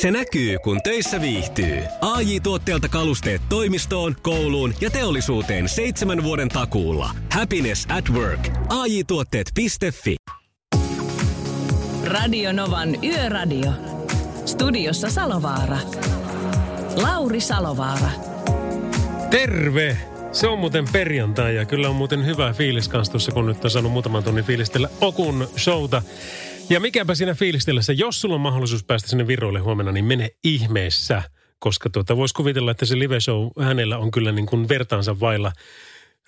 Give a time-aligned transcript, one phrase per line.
[0.00, 1.82] Se näkyy, kun töissä viihtyy.
[2.00, 7.10] ai tuotteelta kalusteet toimistoon, kouluun ja teollisuuteen seitsemän vuoden takuulla.
[7.32, 8.48] Happiness at work.
[8.68, 9.66] ai tuotteetfi
[12.04, 13.70] Radio Novan Yöradio.
[14.46, 15.78] Studiossa Salovaara.
[17.02, 18.10] Lauri Salovaara.
[19.30, 19.96] Terve!
[20.32, 23.70] Se on muuten perjantai ja kyllä on muuten hyvä fiilis kanssa tuossa, kun nyt on
[23.70, 26.02] saanut muutaman tunnin fiilistellä Okun showta.
[26.70, 31.22] Ja mikäpä siinä fiilistellessä, jos sulla on mahdollisuus päästä sinne Viroille huomenna, niin mene ihmeessä.
[31.58, 35.52] Koska tuota, voisi kuvitella, että se live show hänellä on kyllä niin kuin vertaansa vailla.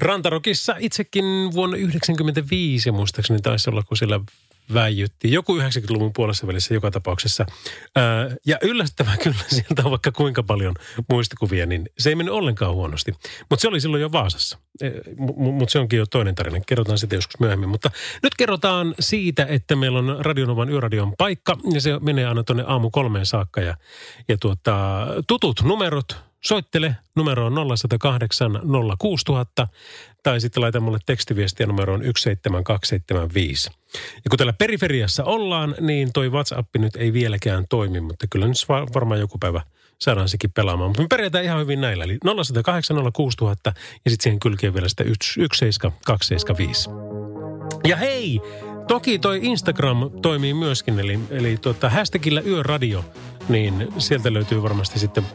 [0.00, 4.20] Rantarokissa itsekin vuonna 1995 muistaakseni taisi olla, kun siellä
[4.74, 5.33] väijytti.
[5.33, 7.47] Joku 90-luvun puolessa välissä joka tapauksessa.
[7.97, 10.74] Ää, ja yllättävää kyllä sieltä on vaikka kuinka paljon
[11.11, 13.12] muistikuvia, niin se ei mennyt ollenkaan huonosti.
[13.51, 14.59] Mutta se oli silloin jo Vaasassa.
[14.83, 14.91] E,
[15.37, 16.61] Mutta se onkin jo toinen tarina.
[16.66, 17.69] Kerrotaan sitä joskus myöhemmin.
[17.69, 17.91] Mutta
[18.23, 21.56] nyt kerrotaan siitä, että meillä on Radionovan yöradion paikka.
[21.73, 23.61] Ja se menee aina tuonne aamu kolmeen saakka.
[23.61, 23.77] Ja,
[24.28, 28.61] ja tuota, tutut numerot Soittele numeroon 0108
[28.98, 29.69] 06000
[30.22, 33.70] tai sitten laita mulle tekstiviestiä numeroon 17275.
[33.94, 38.56] Ja kun täällä periferiassa ollaan, niin toi WhatsApp nyt ei vieläkään toimi, mutta kyllä nyt
[38.94, 39.62] varmaan joku päivä
[40.00, 40.91] saadaan sekin pelaamaan.
[40.91, 43.72] Mutta me pärjätään ihan hyvin näillä, eli 0108 06000
[44.04, 46.91] ja sitten siihen kylkeen vielä sitä 17275.
[47.86, 48.41] Ja hei,
[48.88, 53.04] toki toi Instagram toimii myöskin, eli, eli tota, hashtagillä yöradio,
[53.48, 55.26] niin sieltä löytyy varmasti sitten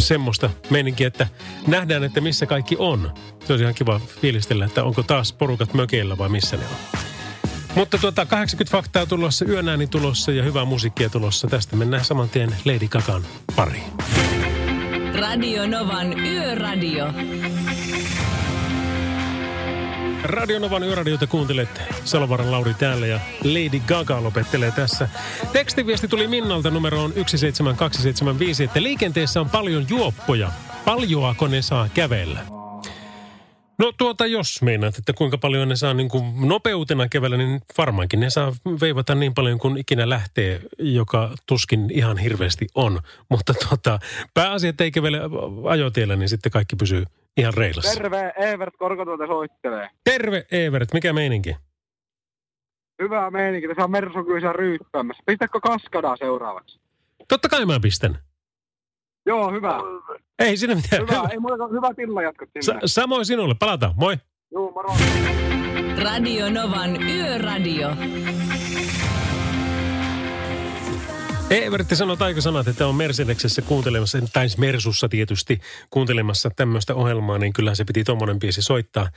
[0.00, 1.26] semmoista meininkiä, että
[1.66, 3.14] nähdään, että missä kaikki on.
[3.44, 7.00] Se olisi ihan kiva fiilistellä, että onko taas porukat mökeillä vai missä ne on.
[7.74, 11.48] Mutta tuota, 80 faktaa tulossa, yönääni tulossa ja hyvää musiikkia tulossa.
[11.48, 13.22] Tästä mennään saman tien Lady Gagan
[13.56, 13.92] pariin.
[15.20, 17.06] Radio Novan Yöradio.
[20.22, 21.82] Radionovan yöradiota kuuntelet.
[22.04, 25.08] Salovaran Lauri täällä ja Lady Gaga lopettelee tässä.
[25.52, 30.52] Tekstiviesti tuli Minnalta numeroon 17275, että liikenteessä on paljon juoppoja.
[30.84, 32.40] Paljoako ne saa kävellä?
[33.78, 38.20] No tuota, jos meinaat, että kuinka paljon ne saa niin kuin nopeutena kävellä, niin varmaankin
[38.20, 43.00] ne saa veivata niin paljon kuin ikinä lähtee, joka tuskin ihan hirveästi on.
[43.28, 43.98] Mutta tuota,
[44.34, 45.20] pääasia, että ei kävele
[45.68, 47.04] ajotiellä, niin sitten kaikki pysyy
[47.36, 47.94] ihan reilassa.
[47.94, 49.88] Terve, Evert Korkotuote soittelee.
[50.04, 51.56] Terve Evert, mikä meininki?
[53.02, 55.22] Hyvä meininki, tässä on Mersu kyllä ryyppäämässä.
[55.26, 56.80] Pistäkö kaskadaa seuraavaksi?
[57.28, 58.18] Totta kai mä pistän.
[59.26, 59.78] Joo, hyvä.
[60.38, 61.02] Ei sinne mitään.
[61.02, 64.16] Hyvä, ei muuta hyvä tilla jatkot Sa- samoin sinulle, palataan, moi.
[64.52, 64.88] Joo, moro.
[66.02, 67.88] Radio Novan Yöradio.
[71.50, 77.74] Evertti sanoi taikasanat, että on Mercedeksessä kuuntelemassa, tai Mersussa tietysti kuuntelemassa tämmöistä ohjelmaa, niin kyllä
[77.74, 79.08] se piti tuommoinen biisi soittaa.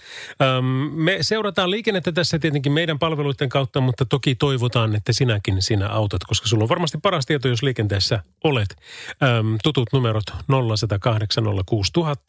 [0.42, 5.90] Öm, me seurataan liikennettä tässä tietenkin meidän palveluiden kautta, mutta toki toivotaan, että sinäkin sinä
[5.90, 8.76] autat, koska sulla on varmasti paras tieto, jos liikenteessä olet.
[9.24, 10.26] Öm, tutut numerot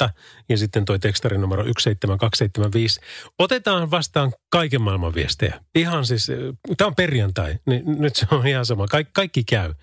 [0.06, 0.10] 0806000
[0.48, 3.00] ja sitten toi tekstarinumero 17275.
[3.38, 5.60] Otetaan vastaan kaiken maailman viestejä.
[5.74, 6.28] Ihan siis,
[6.76, 8.86] tämä on perjantai, niin nyt se on ihan sama.
[8.86, 9.74] Kaik, kaikki käy.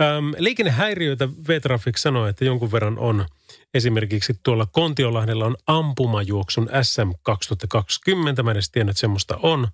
[0.00, 3.26] Öm, liikennehäiriöitä V-Traffic sanoi, että jonkun verran on
[3.74, 8.42] esimerkiksi tuolla Kontiolahdella on ampumajuoksun SM 2020.
[8.42, 9.68] Mä en edes tiennyt, että semmoista on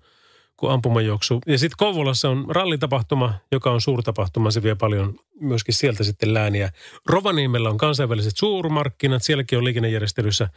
[0.57, 1.41] kuin ampumajuoksu.
[1.45, 4.51] Ja sitten Kouvolassa on rallitapahtuma, joka on suurtapahtuma.
[4.51, 6.71] Se vie paljon myöskin sieltä sitten lääniä.
[7.05, 9.23] Rovaniemellä on kansainväliset suurmarkkinat.
[9.23, 10.49] Sielläkin on liikennejärjestelyssä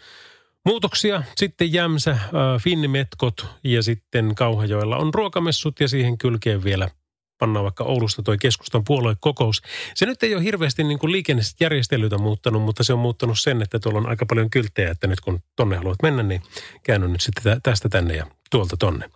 [0.65, 1.23] muutoksia.
[1.37, 2.21] Sitten Jämsä, äh,
[2.63, 6.91] Finnimetkot ja sitten Kauhajoella on ruokamessut ja siihen kylkeen vielä–
[7.39, 9.63] pannaan vaikka Oulusta toi keskustan puoluekokous.
[9.95, 13.79] Se nyt ei ole hirveästi niin kuin liikennejärjestelyitä muuttanut, mutta se on muuttanut sen, että
[13.79, 16.43] tuolla on aika paljon kylttejä, että nyt kun tonne haluat mennä, niin
[16.83, 19.11] käänny nyt sitten tästä tänne ja tuolta tonne.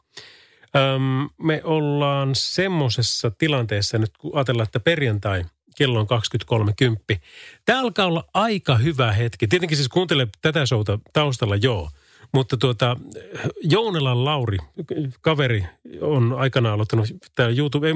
[0.76, 5.44] Öm, me ollaan semmoisessa tilanteessa nyt, kun ajatellaan, että perjantai
[5.76, 6.06] kello on
[7.14, 7.18] 23.10.
[7.64, 9.48] Tämä alkaa olla aika hyvä hetki.
[9.48, 11.90] Tietenkin siis kuuntele tätä showta taustalla, joo–
[12.32, 12.96] mutta tuota,
[13.62, 14.58] Jounelan Lauri,
[15.20, 15.64] kaveri,
[16.00, 17.88] on aikanaan aloittanut täällä YouTube,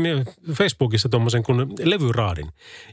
[0.52, 2.48] Facebookissa tuommoisen kuin levyraadin.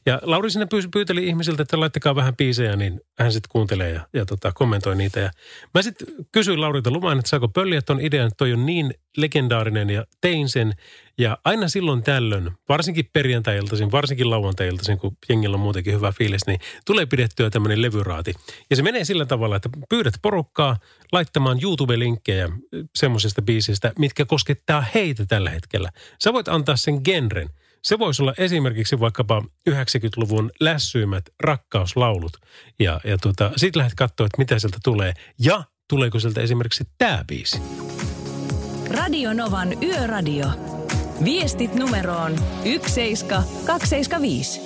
[0.06, 4.26] Ja Lauri sinne pyyteli ihmisiltä, että laittakaa vähän biisejä, niin hän sitten kuuntelee ja, ja
[4.26, 5.20] tota, kommentoi niitä.
[5.20, 5.32] Ja
[5.74, 9.90] mä sitten kysyin Laurilta luvan, että saako pölliä tuon idean, että toi on niin legendaarinen
[9.90, 10.74] ja tein sen.
[11.22, 16.60] Ja aina silloin tällöin, varsinkin perjantai-iltaisin, varsinkin lauantai-iltaisin, kun jengillä on muutenkin hyvä fiilis, niin
[16.86, 18.34] tulee pidettyä tämmöinen levyraati.
[18.70, 20.78] Ja se menee sillä tavalla, että pyydät porukkaa
[21.12, 22.50] laittamaan YouTube-linkkejä
[22.96, 25.90] semmoisesta biisistä, mitkä koskettaa heitä tällä hetkellä.
[26.24, 27.50] Sä voit antaa sen genren.
[27.84, 32.38] Se voisi olla esimerkiksi vaikkapa 90-luvun lässyimmät rakkauslaulut.
[32.80, 35.14] Ja, ja tuota, sit lähdet katsoa, että mitä sieltä tulee.
[35.40, 37.62] Ja tuleeko sieltä esimerkiksi tämä biisi.
[38.90, 40.81] Radio Novan Yöradio.
[41.24, 44.62] Viestit numeroon 17275.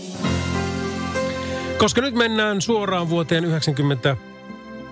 [1.77, 4.17] Koska nyt mennään suoraan vuoteen 90...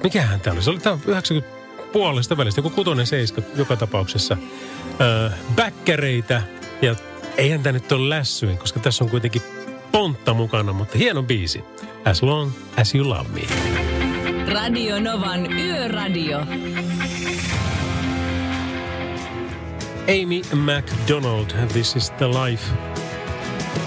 [0.04, 0.64] Mikähän tämä oli?
[0.64, 1.54] Se oli tämä 90
[1.94, 4.38] puolesta välistä, joku kutonen seiska joka tapauksessa.
[5.02, 6.42] Öö, bäkkäreitä
[6.82, 6.96] ja
[7.38, 9.42] eihän tämä nyt ole lässyin, koska tässä on kuitenkin
[9.92, 11.64] pontta mukana, mutta hieno biisi.
[12.06, 12.52] As long
[12.82, 13.42] as you love me.
[14.54, 16.40] Radio Novan Yöradio.
[20.08, 22.74] Amy McDonald, This is the Life.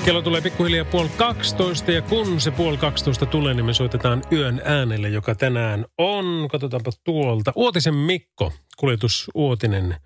[0.04, 4.62] Kello tulee pikkuhiljaa puoli 12 ja kun se puoli 12 tulee, niin me soitetaan yön
[4.64, 9.96] äänelle, joka tänään on, katsotaanpa tuolta, Uotisen Mikko, kuljetus Uotinen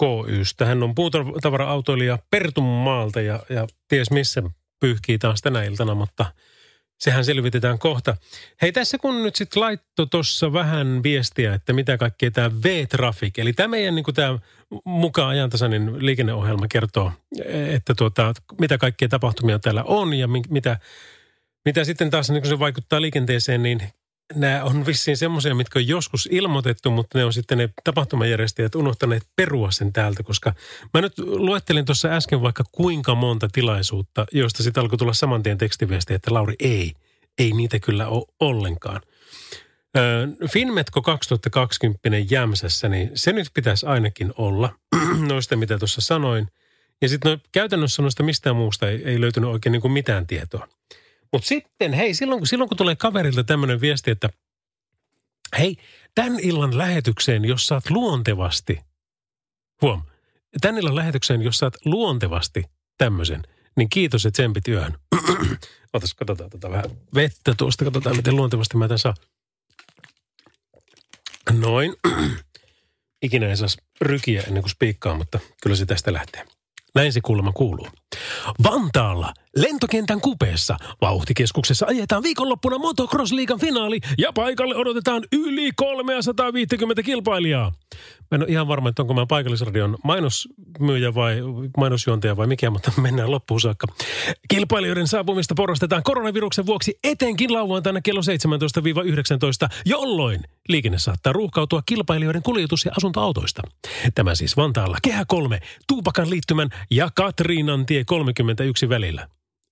[0.00, 0.66] KYstä.
[0.66, 4.42] Hän on puutavara-autoilija Pertunmaalta ja, ja ties missä
[4.80, 6.26] pyyhkii taas tänä iltana, mutta
[6.98, 8.16] sehän selvitetään kohta.
[8.62, 13.52] Hei tässä kun nyt sitten laitto tuossa vähän viestiä, että mitä kaikkea tämä V-Traffic, eli
[13.52, 14.38] tämä meidän niin tämä
[14.84, 17.12] mukaan ajantasainen liikenneohjelma kertoo,
[17.46, 20.78] että tuota, mitä kaikkea tapahtumia täällä on ja mitä,
[21.64, 23.82] mitä sitten taas niin se vaikuttaa liikenteeseen, niin
[24.34, 29.22] nämä on vissiin semmoisia, mitkä on joskus ilmoitettu, mutta ne on sitten ne tapahtumajärjestäjät unohtaneet
[29.36, 30.54] perua sen täältä, koska
[30.94, 35.58] mä nyt luettelin tuossa äsken vaikka kuinka monta tilaisuutta, joista sitten alkoi tulla saman tien
[35.58, 36.92] tekstiviestiä, että Lauri ei,
[37.38, 39.00] ei niitä kyllä ole ollenkaan.
[40.50, 44.74] Finmetko 2020 Jämsässä, niin se nyt pitäisi ainakin olla,
[45.28, 46.48] noista mitä tuossa sanoin.
[47.02, 50.68] Ja sitten no, käytännössä noista mistään muusta ei, ei löytynyt oikein niin kuin mitään tietoa.
[51.34, 54.28] Mutta sitten, hei, silloin, silloin kun tulee kaverilta tämmöinen viesti, että
[55.58, 55.76] hei,
[56.14, 58.80] tämän illan lähetykseen, jos saat luontevasti,
[59.82, 60.02] huom,
[60.60, 62.64] tämän illan lähetykseen, jos saat luontevasti
[62.98, 63.42] tämmöisen,
[63.76, 64.98] niin kiitos, että tsempit yöhön.
[65.92, 66.84] Otas, katsotaan tota vähän
[67.14, 69.16] vettä tuosta, katsotaan miten luontevasti mä tämän saan.
[71.52, 71.94] Noin.
[73.22, 76.46] Ikinä ei saisi rykiä ennen kuin spiikkaa, mutta kyllä se tästä lähtee.
[76.94, 77.88] Näin se kuulemma kuuluu.
[78.62, 87.72] Vantaalla lentokentän kupeessa vauhtikeskuksessa ajetaan viikonloppuna motocross-liigan finaali ja paikalle odotetaan yli 350 kilpailijaa.
[88.30, 91.36] Mä en ole ihan varma, että onko mä paikallisradion mainosmyyjä vai
[91.76, 93.86] mainosjuontaja vai mikä, mutta mennään loppuun saakka.
[94.48, 102.84] Kilpailijoiden saapumista porostetaan koronaviruksen vuoksi etenkin lauantaina kello 17-19, jolloin liikenne saattaa ruuhkautua kilpailijoiden kuljetus-
[102.84, 103.62] ja asuntoautoista.
[104.14, 109.28] Tämä siis Vantaalla Kehä 3, Tuupakan liittymän ja Katriinan tie 31 välillä.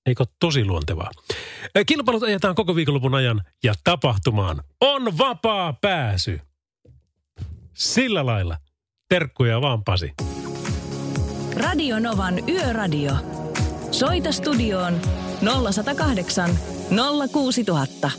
[0.06, 1.10] Eikö tosi luontevaa?
[1.86, 6.40] Kilpailut ajetaan koko viikonlopun ajan ja tapahtumaan on vapaa pääsy.
[7.74, 8.56] Sillä lailla.
[9.08, 10.12] Terkkuja vaan Pasi.
[11.56, 13.12] Radio Novan Yöradio.
[13.90, 15.00] Soita studioon
[15.72, 16.50] 0108
[17.32, 18.10] 06000.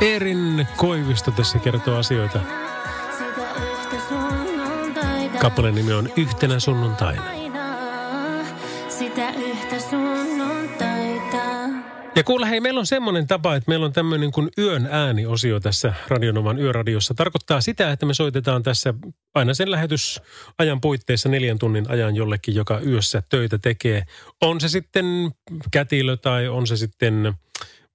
[0.00, 2.40] Erin Koivisto tässä kertoo asioita.
[5.40, 7.39] Kappaleen nimi on Yhtenä sunnuntaina.
[9.10, 9.76] Sitä yhtä
[12.16, 15.94] ja kuule, hei, meillä on semmoinen tapa, että meillä on tämmöinen kuin yön ääniosio tässä
[16.08, 17.14] Radionovan yöradiossa.
[17.14, 18.94] Tarkoittaa sitä, että me soitetaan tässä
[19.34, 24.02] aina sen lähetysajan puitteissa neljän tunnin ajan jollekin, joka yössä töitä tekee.
[24.40, 25.04] On se sitten
[25.70, 27.32] kätilö tai on se sitten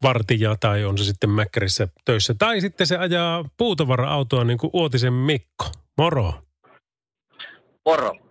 [0.04, 2.36] vartija tai on se sitten mäkkärissä töissä.
[2.40, 5.66] Tai sitten se ajaa puutavara-autoa niin kuin Uotisen Mikko.
[5.98, 6.34] Moro.
[7.86, 8.26] Moro.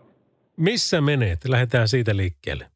[0.57, 1.45] Missä menet?
[1.45, 2.74] Lähdetään siitä liikkeelle.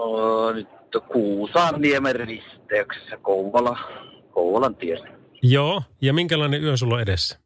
[0.00, 0.68] No, nyt
[1.12, 3.78] Kuusaanniemen risteyksessä Kouvola,
[4.30, 5.08] Kouvolan tiellä.
[5.42, 7.40] Joo, ja minkälainen yö sulla on edessä?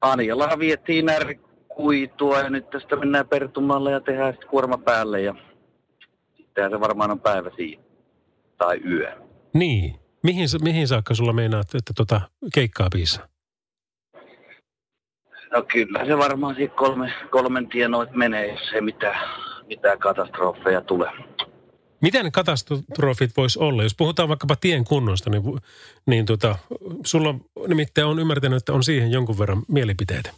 [0.00, 5.34] Anjalla vietiin närkuitua ja nyt tästä mennään Pertumalle ja tehdään sitten kuorma päälle ja
[6.36, 7.82] sittenhän se varmaan on päivä siinä.
[8.58, 9.12] Tai yö.
[9.54, 9.94] Niin.
[10.22, 12.20] Mihin, mihin saakka sulla meinaat, että tota
[12.54, 13.28] keikkaa piisaa?
[15.52, 19.18] No kyllä se varmaan siitä kolme, kolmen tienoit menee, jos ei mitään,
[19.66, 21.10] mitään katastrofeja tule.
[22.00, 23.82] Miten katastrofit voisi olla?
[23.82, 25.42] Jos puhutaan vaikkapa tien kunnosta, niin,
[26.06, 26.58] niin tota,
[27.04, 27.34] sulla
[27.68, 30.30] nimittäin on ymmärtänyt, että on siihen jonkun verran mielipiteitä.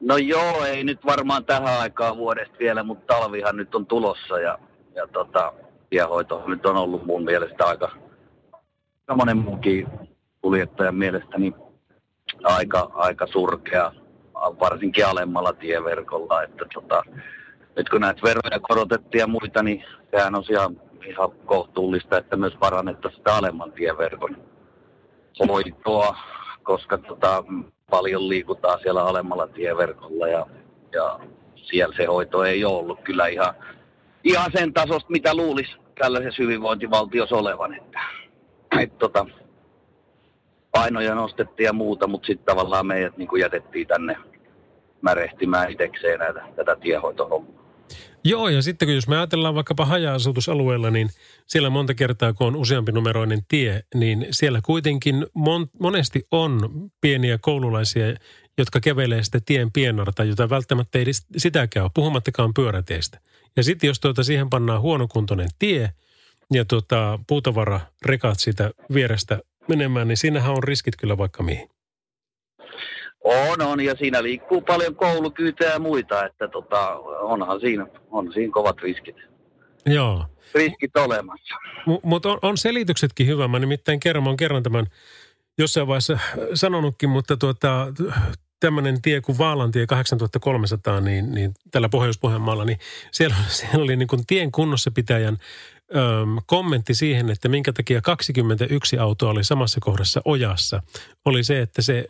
[0.00, 4.58] No joo, ei nyt varmaan tähän aikaan vuodesta vielä, mutta talvihan nyt on tulossa ja,
[4.94, 5.52] ja tota,
[5.90, 7.90] tiehoito nyt on ollut mun mielestä aika,
[9.16, 9.86] monen muunkin
[10.40, 11.54] kuljettajan mielestä niin
[12.44, 13.92] aika, aika surkea,
[14.34, 17.02] varsinkin alemmalla tieverkolla, että tota,
[17.78, 22.54] nyt kun näitä veroja korotettiin ja muita, niin sehän on ihan, ihan kohtuullista, että myös
[22.60, 24.36] parannettaisiin sitä alemman tieverkon
[25.48, 26.16] hoitoa,
[26.62, 27.44] koska tota,
[27.90, 30.46] paljon liikutaan siellä alemmalla tieverkolla ja,
[30.92, 31.20] ja
[31.54, 33.54] siellä se hoito ei ole ollut kyllä ihan,
[34.24, 37.74] ihan sen tasosta, mitä luulisi tällaisessa hyvinvointivaltiossa olevan.
[37.74, 38.00] Että,
[38.80, 39.26] et, tota,
[40.72, 44.16] painoja nostettiin ja muuta, mutta sitten tavallaan meidät niin jätettiin tänne
[45.00, 47.67] märehtimään itsekseen näitä, tätä tiehoitohommaa.
[48.24, 51.10] Joo, ja sitten kun jos me ajatellaan vaikkapa haja-asutusalueella, niin
[51.46, 56.70] siellä monta kertaa, kun on useampi numeroinen tie, niin siellä kuitenkin mon, monesti on
[57.00, 58.14] pieniä koululaisia,
[58.58, 61.04] jotka kävelee sitä tien pienarta, jota välttämättä ei
[61.36, 63.20] sitäkään ole, puhumattakaan pyöräteistä.
[63.56, 65.92] Ja sitten jos tuota siihen pannaan huonokuntoinen tie
[66.52, 71.68] ja tuota, puutavara rekat siitä vierestä menemään, niin siinähän on riskit kyllä vaikka mihin.
[73.24, 78.52] On, on, ja siinä liikkuu paljon koulukyytejä ja muita, että tota, onhan siinä, on siinä
[78.52, 79.16] kovat riskit.
[79.86, 80.26] Joo.
[80.54, 81.54] Riskit olemassa.
[81.86, 83.48] M- Mutta on, on selityksetkin hyvä.
[83.48, 84.86] Mä nimittäin kerran, mä kerran tämän
[85.58, 86.18] jossain vaiheessa
[86.54, 87.86] sanonutkin, mutta tuota,
[88.60, 92.78] tämmöinen tie kuin Vaalantie 8300, niin, niin tällä Pohjois-Pohjanmaalla, niin
[93.12, 95.38] siellä, siellä oli niin kuin tien kunnossapitäjän
[95.96, 100.82] öm, kommentti siihen, että minkä takia 21 autoa oli samassa kohdassa ojassa,
[101.24, 102.04] oli se, että se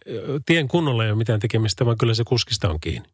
[0.47, 3.09] tien kunnolla ei ole mitään tekemistä, vaan kyllä se kuskista on kiinni.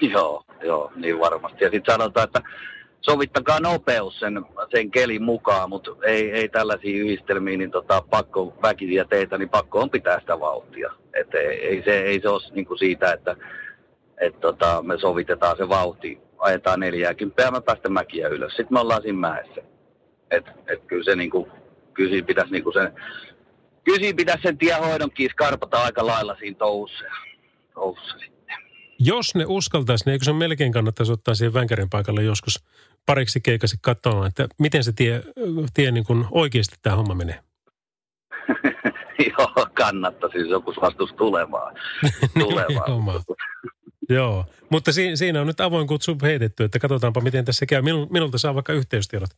[0.00, 1.64] Joo, joo, niin varmasti.
[1.64, 2.42] Ja sitten sanotaan, että
[3.00, 9.04] sovittakaa nopeus sen, sen kelin mukaan, mutta ei, ei tällaisia yhdistelmiä, niin tota, pakko väkisiä
[9.04, 10.92] teitä, niin pakko on pitää sitä vauhtia.
[11.14, 13.36] Et ei, ei, se, ei se ole niin kuin siitä, että
[14.20, 18.52] et tota, me sovitetaan se vauhti, ajetaan 40 ja me päästä mäkiä ylös.
[18.52, 19.62] Sitten me ollaan siinä mäessä.
[20.30, 21.50] Et, et kyllä se niin kuin,
[21.94, 22.92] kyllä siinä pitäisi niin kuin sen,
[23.84, 27.04] kyllä siinä pitäisi sen tiehoidonkin skarpata aika lailla siinä toussa,
[27.74, 28.56] toussa sitten.
[28.98, 32.64] Jos ne uskaltaisi, niin eikö se melkein kannattaisi ottaa siihen vänkärin paikalle joskus
[33.06, 35.22] pariksi keikasi katsomaan, että miten se tie,
[35.74, 37.40] tie niin kuin oikeasti tämä homma menee?
[39.38, 41.74] Joo, kannattaisi, jos joku suostus tulemaan.
[42.40, 43.22] tulemaan.
[44.08, 47.80] Joo, mutta si- siinä on nyt avoin kutsu heitetty, että katsotaanpa miten tässä käy.
[47.82, 49.30] Minu- minulta saa vaikka yhteystiedot,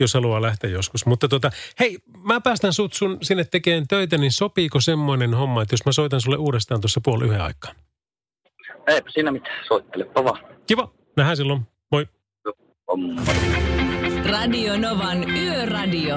[0.00, 1.06] jos haluaa lähteä joskus.
[1.06, 1.50] Mutta tota,
[1.80, 5.92] hei, mä päästän sut sun sinne tekemään töitä, niin sopiiko semmoinen homma, että jos mä
[5.92, 7.76] soitan sulle uudestaan tuossa puoli yhden aikaan?
[8.86, 10.38] Eipä siinä mitään, soittelepa vaan.
[10.66, 11.60] Kiva, nähdään silloin.
[11.92, 12.06] Moi.
[14.30, 16.16] Radio Novan Yöradio.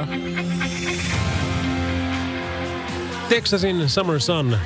[3.29, 4.57] Texasin Summer Sun,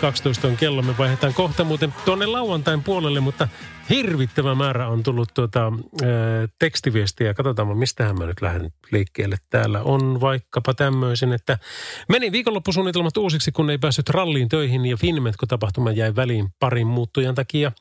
[0.00, 0.82] 20 on kello.
[0.82, 3.48] Me vaihdetaan kohta muuten tuonne lauantain puolelle, mutta
[3.90, 6.10] hirvittävä määrä on tullut tuota, ää,
[6.58, 7.34] tekstiviestiä.
[7.34, 9.36] Katsotaan, mistähän mä nyt lähden liikkeelle.
[9.50, 11.58] Täällä on vaikkapa tämmöisen, että
[12.08, 17.72] meni viikonloppusuunnitelmat uusiksi, kun ei päässyt ralliin töihin ja Finmetko-tapahtuma jäi väliin parin muuttujan takia.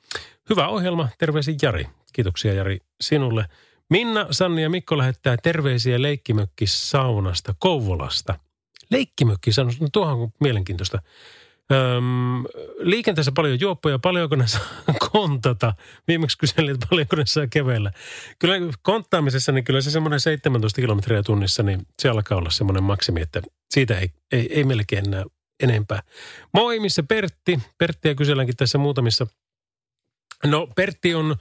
[0.49, 1.87] Hyvä ohjelma, terveisin Jari.
[2.13, 3.45] Kiitoksia Jari sinulle.
[3.89, 8.44] Minna, Sanni ja Mikko lähettää terveisiä leikkimökki saunasta Kouvolasta.
[8.91, 11.01] Leikkimökki saunasta, no tuohon on mielenkiintoista.
[11.71, 12.43] Öm,
[12.79, 14.61] liikenteessä paljon juoppoja, paljonko ne saa
[15.11, 15.73] kontata?
[16.07, 17.91] Viimeksi kyselin, että paljonko ne saa kävellä.
[18.39, 23.21] Kyllä konttaamisessa, niin kyllä se semmoinen 17 kilometriä tunnissa, niin se alkaa olla semmoinen maksimi,
[23.21, 25.25] että siitä ei, ei, ei melkein enää
[25.63, 26.01] enempää.
[26.53, 27.59] Moi, missä Pertti?
[27.77, 29.27] Perttiä kyselläänkin tässä muutamissa.
[30.45, 31.35] No Pertti on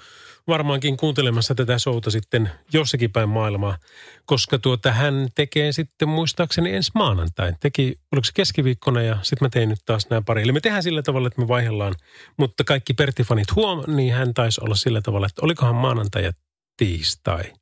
[0.48, 3.78] varmaankin kuuntelemassa tätä showta sitten jossakin päin maailmaa,
[4.26, 7.56] koska tuota hän tekee sitten muistaakseni ensi maanantain.
[7.60, 10.42] Teki, oliko se keskiviikkona ja sitten mä tein nyt taas nämä pari.
[10.42, 11.94] Eli me tehdään sillä tavalla, että me vaihdellaan,
[12.36, 16.32] mutta kaikki Pertti-fanit huom, niin hän taisi olla sillä tavalla, että olikohan maanantai ja
[16.76, 17.52] tiistai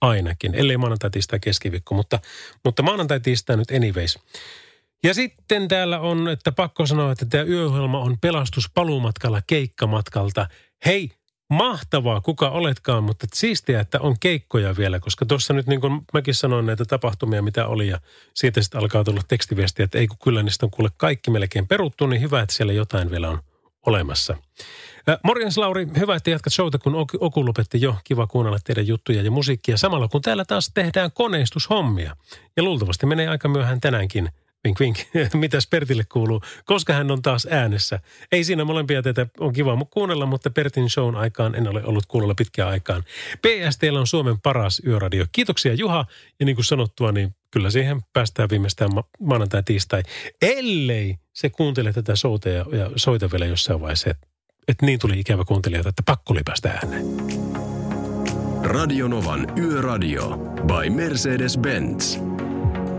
[0.00, 2.18] ainakin, ellei maanantai, tiistai, keskiviikko, mutta,
[2.64, 4.18] mutta maanantai, tiistai nyt anyways.
[5.04, 10.48] Ja sitten täällä on, että pakko sanoa, että tämä yöohjelma on pelastus paluumatkalla keikkamatkalta.
[10.84, 11.10] Hei,
[11.52, 16.34] mahtavaa, kuka oletkaan, mutta siistiä, että on keikkoja vielä, koska tuossa nyt niin kuin mäkin
[16.34, 18.00] sanoin näitä tapahtumia, mitä oli ja
[18.34, 22.06] siitä sitten alkaa tulla tekstiviestiä, että ei kun kyllä niistä on kuule kaikki melkein peruttu,
[22.06, 23.40] niin hyvä, että siellä jotain vielä on
[23.86, 24.36] olemassa.
[25.24, 27.96] Morjens Lauri, hyvä, että jatkat showta, kun Oku lopetti jo.
[28.04, 32.16] Kiva kuunnella teidän juttuja ja musiikkia samalla, kun täällä taas tehdään koneistushommia.
[32.56, 34.28] Ja luultavasti menee aika myöhään tänäänkin–
[34.64, 34.98] Vink vink.
[35.34, 36.40] Mitäs Pertille kuuluu?
[36.64, 38.00] Koska hän on taas äänessä.
[38.32, 42.34] Ei siinä molempia teitä on kiva kuunnella, mutta Pertin shown aikaan en ole ollut kuunnella
[42.34, 43.02] pitkään aikaan.
[43.42, 45.26] PSTllä on Suomen paras yöradio.
[45.32, 46.04] Kiitoksia Juha.
[46.40, 50.02] Ja niin kuin sanottua, niin kyllä siihen päästään viimeistään ma- maanantai tiistai.
[50.42, 54.26] Ellei se kuuntele tätä showta ja, ja soita vielä jossain vaiheessa, että
[54.68, 57.06] et niin tuli ikävä kuuntelijoita, että pakko oli päästä ääneen.
[58.62, 62.31] Radionovan Yöradio by Mercedes-Benz.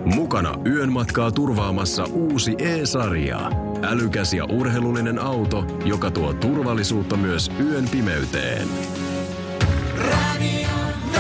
[0.06, 3.52] Mukana yön matkaa turvaamassa uusi E-sarja.
[3.84, 8.68] Älykäs ja urheilullinen auto, joka tuo turvallisuutta myös yön pimeyteen.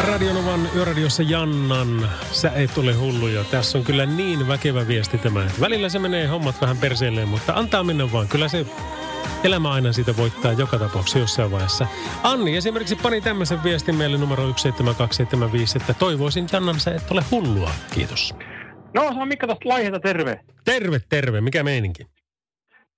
[0.07, 5.45] Radionovan yöradiossa Jannan, sä et ole hullu ja tässä on kyllä niin väkevä viesti tämä.
[5.59, 8.27] Välillä se menee hommat vähän perseelleen, mutta antaa mennä vaan.
[8.27, 8.65] Kyllä se
[9.43, 11.87] elämä aina siitä voittaa joka tapauksessa jossain vaiheessa.
[12.23, 17.71] Anni esimerkiksi pani tämmöisen viestin meille numero 17275, että toivoisin Jannan, sä et ole hullua.
[17.93, 18.35] Kiitos.
[18.93, 20.39] No, se on Mikko tästä Laiheesta, terve.
[20.65, 21.41] Terve, terve.
[21.41, 22.07] Mikä meininki?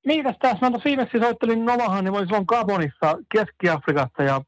[0.06, 4.42] Niin, tässä Mä viimeksi soittelin Novahan, niin olin silloin Gabonissa, Keski-Afrikassa ja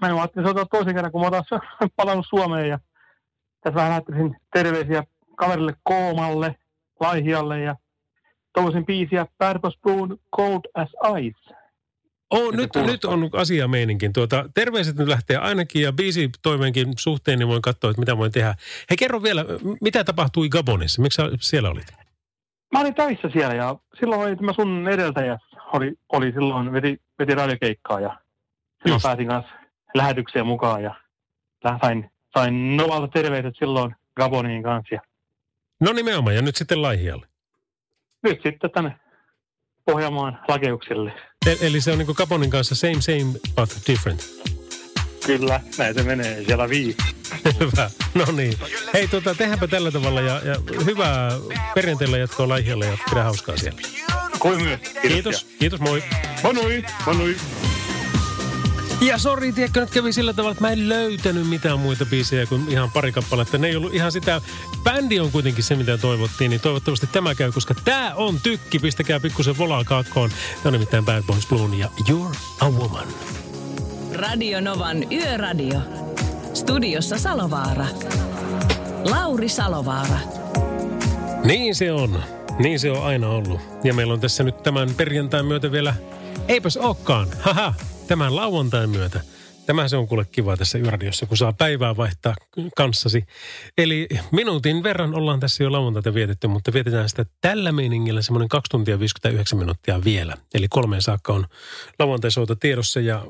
[0.00, 1.60] mä en ajattelin soittaa toisen kerran, kun mä oon taas
[1.96, 2.78] palannut Suomeen ja
[3.60, 5.02] tässä vähän lähettäisin terveisiä
[5.36, 6.54] kaverille Koomalle,
[7.00, 7.76] Laihialle ja
[8.52, 10.90] toivoisin biisiä Purple Spoon Cold as
[11.20, 11.57] Ice.
[12.30, 14.12] Oh, nyt, nyt on asia meininkin.
[14.12, 18.32] Tuota, terveiset nyt lähtee ainakin ja biisi toiveenkin suhteen, niin voin katsoa, että mitä voin
[18.32, 18.54] tehdä.
[18.90, 19.44] He kerro vielä,
[19.80, 21.02] mitä tapahtui Gabonissa?
[21.02, 21.86] Miksi siellä olit?
[22.72, 25.38] Mä olin töissä siellä ja silloin oli tämä sun edeltäjä,
[25.72, 28.08] oli, oli silloin, veti, veti radiokeikkaa ja
[28.82, 29.02] silloin Just.
[29.02, 29.52] pääsin kanssa
[29.94, 30.94] lähetykseen mukaan ja
[31.80, 35.00] sain, sain Novalta terveiset silloin Gaboniin kanssa ja
[35.80, 37.26] No nimenomaan, ja nyt sitten Laihialle.
[38.22, 38.96] nyt sitten tänne
[39.92, 41.12] Pohjanmaan lakeukselle.
[41.46, 44.20] E- eli se on niin kuin Gabonin kanssa same same but different.
[45.26, 46.44] Kyllä, näin se menee.
[46.44, 46.96] Siellä viisi.
[47.60, 47.90] Hyvä.
[48.14, 48.54] No niin.
[48.94, 51.30] Hei, tota, tehdäänpä tällä tavalla ja, ja hyvää
[51.74, 53.80] perjanteella jatkoa Laihialle ja pidä hauskaa siellä.
[54.38, 54.80] Kuin myös.
[55.02, 55.46] Kiitos.
[55.58, 56.02] Kiitos, moi.
[56.42, 57.36] Monui, monui.
[59.00, 62.68] Ja sori, tiedätkö, nyt kävi sillä tavalla, että mä en löytänyt mitään muita biisejä kuin
[62.68, 63.58] ihan pari kappaletta.
[63.58, 64.40] Ne ei ollut ihan sitä,
[64.82, 68.78] bändi on kuitenkin se, mitä toivottiin, niin toivottavasti tämä käy, koska tää on tykki.
[68.78, 70.30] Pistäkää pikkusen volaa kaakkoon.
[70.30, 73.08] Tämä on nimittäin Bad Boys Blue ja You're a Woman.
[74.14, 75.80] Radio Novan Yöradio.
[76.54, 77.86] Studiossa Salovaara.
[79.10, 80.18] Lauri Salovaara.
[81.44, 82.22] Niin se on.
[82.58, 83.60] Niin se on aina ollut.
[83.84, 85.94] Ja meillä on tässä nyt tämän perjantain myötä vielä,
[86.48, 87.74] eipäs olekaan, haha,
[88.08, 89.20] tämän lauantain myötä.
[89.66, 92.34] Tämä se on kuule kiva tässä yöradiossa, kun saa päivää vaihtaa
[92.76, 93.24] kanssasi.
[93.78, 98.70] Eli minuutin verran ollaan tässä jo lauantaita vietetty, mutta vietetään sitä tällä meiningillä semmoinen 2
[98.70, 100.34] tuntia 59 minuuttia vielä.
[100.54, 101.46] Eli kolmeen saakka on
[101.98, 103.24] lauantaisoita tiedossa ja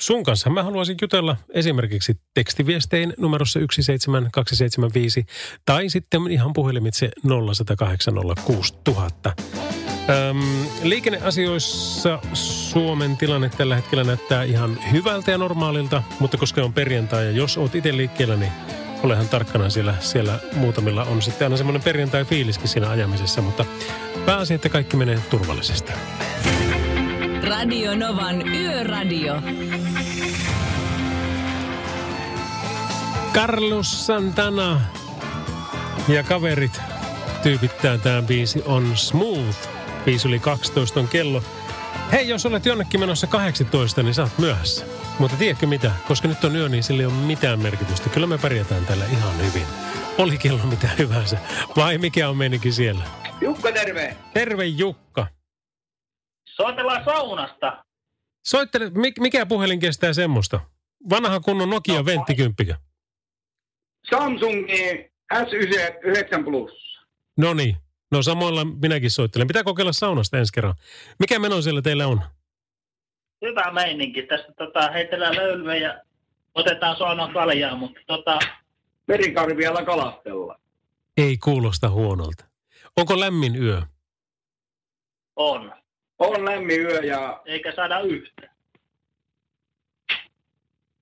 [0.00, 5.26] sun kanssa mä haluaisin jutella esimerkiksi tekstiviestein numerossa 17275
[5.64, 9.83] tai sitten ihan puhelimitse 0806000.
[10.10, 17.24] Öm, liikenneasioissa Suomen tilanne tällä hetkellä näyttää ihan hyvältä ja normaalilta, mutta koska on perjantai
[17.24, 18.52] ja jos oot itse liikkeellä, niin
[19.02, 23.64] olehan tarkkana siellä, siellä muutamilla on sitten aina semmoinen perjantai-fiiliskin siinä ajamisessa, mutta
[24.26, 25.92] pääasia, että kaikki menee turvallisesti.
[27.48, 29.42] Radio Novan Yöradio.
[33.34, 34.80] Carlos Santana
[36.08, 36.80] ja kaverit
[37.42, 39.73] tyypittää tämä biisi on Smooth.
[40.04, 41.42] Biisi yli 12 on kello.
[42.12, 44.86] Hei, jos olet jonnekin menossa 18, niin sä oot myöhässä.
[45.18, 45.92] Mutta tiedätkö mitä?
[46.08, 48.08] Koska nyt on yö, niin sillä ei ole mitään merkitystä.
[48.10, 49.66] Kyllä me pärjätään täällä ihan hyvin.
[50.18, 51.38] Oli kello mitä hyvänsä.
[51.76, 53.04] Vai mikä on meininki siellä?
[53.40, 54.16] Jukka, terve!
[54.34, 55.26] Terve Jukka.
[56.56, 57.84] Soitellaan saunasta.
[58.46, 60.60] Soittele, mi- mikä puhelin kestää semmoista?
[61.10, 62.76] Vanha kunnon Nokia No, venttikymppikä.
[64.10, 66.70] Samsungi S9 Plus.
[67.38, 67.76] No niin.
[68.14, 69.46] No samoilla minäkin soittelen.
[69.46, 70.74] Pitää kokeilla saunasta ensi kerran.
[71.18, 72.20] Mikä meno siellä teillä on?
[73.42, 74.22] Hyvä meininki.
[74.22, 76.02] Tästä tota, heitellään löylyä ja
[76.54, 78.38] otetaan saunan kaljaa, mutta tota...
[79.06, 80.60] Merikarvialla kalastella.
[81.16, 82.44] Ei kuulosta huonolta.
[82.96, 83.82] Onko lämmin yö?
[85.36, 85.72] On.
[86.18, 87.42] On lämmin yö ja...
[87.44, 88.54] Eikä saada yhtä.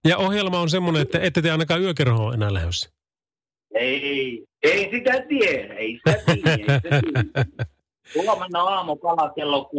[0.04, 2.90] Ja ohjelma on semmoinen, että ette te ainakaan yökerhoon enää lähdössä.
[3.74, 4.51] Ei.
[4.62, 5.74] Ei sitä tiedä.
[5.74, 6.50] Ei sitä tiedä.
[6.50, 7.46] Ei sitä tiedä.
[8.14, 9.70] Huomenna aamu kala kello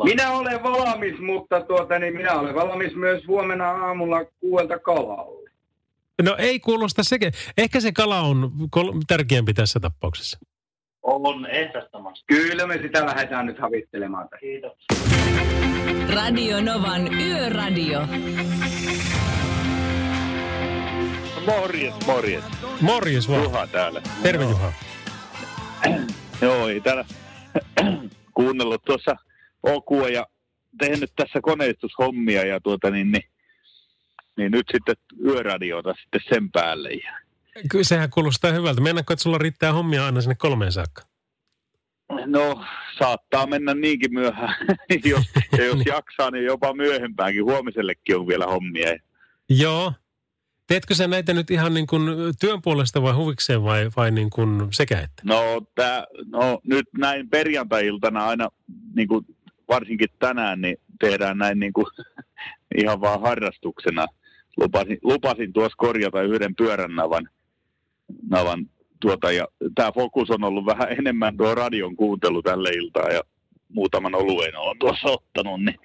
[0.00, 0.04] 6.00.
[0.04, 5.50] Minä olen valmis, mutta tuota, niin minä olen valmis myös huomenna aamulla kuuelta kalalle.
[6.22, 7.32] No ei kuulosta sekin.
[7.58, 10.38] Ehkä se kala on kol- tärkeämpi tässä tapauksessa.
[11.02, 12.24] On ehdottomasti.
[12.26, 14.28] Kyllä me sitä lähdetään nyt havittelemaan.
[14.40, 14.72] Kiitos.
[16.14, 18.00] Radio Novan Yöradio.
[21.46, 22.44] Morjes, morjes.
[22.80, 23.42] Morjes vaan.
[23.42, 24.02] Juha täällä.
[24.22, 24.72] Terve Juha.
[26.42, 27.04] Joo, ei täällä
[28.34, 29.16] kuunnellut tuossa
[29.62, 30.26] Okua ja
[30.78, 33.24] tehnyt tässä koneistushommia ja tuota niin, niin,
[34.36, 36.90] niin nyt sitten yöradiota sitten sen päälle.
[36.90, 37.12] Ja,
[37.70, 38.80] Kyllä sehän kuulostaa hyvältä.
[38.80, 41.02] Mennäänkö, että sulla riittää hommia aina sinne kolmeen saakka?
[42.26, 42.64] no,
[42.98, 44.66] saattaa mennä niinkin myöhään.
[45.04, 45.24] jos,
[45.58, 47.44] ja jos jaksaa, niin jopa myöhempäänkin.
[47.44, 48.96] Huomisellekin on vielä hommia.
[49.48, 49.92] Joo.
[50.66, 52.02] Teetkö sä näitä nyt ihan niin kuin
[52.40, 55.22] työn puolesta vai huvikseen vai, vai niin kuin sekä että?
[55.24, 58.48] No, tää, no nyt näin perjantai-iltana aina,
[58.96, 59.26] niin kuin
[59.68, 61.86] varsinkin tänään, niin tehdään näin niin kuin,
[62.82, 64.06] ihan vaan harrastuksena.
[64.56, 67.28] Lupasin, lupasin tuossa korjata yhden pyörän navan,
[68.30, 68.66] navan
[69.00, 73.22] tuota, ja tämä fokus on ollut vähän enemmän tuo radion kuuntelu tälle iltaa ja
[73.68, 75.78] muutaman oluen on tuossa ottanut, niin,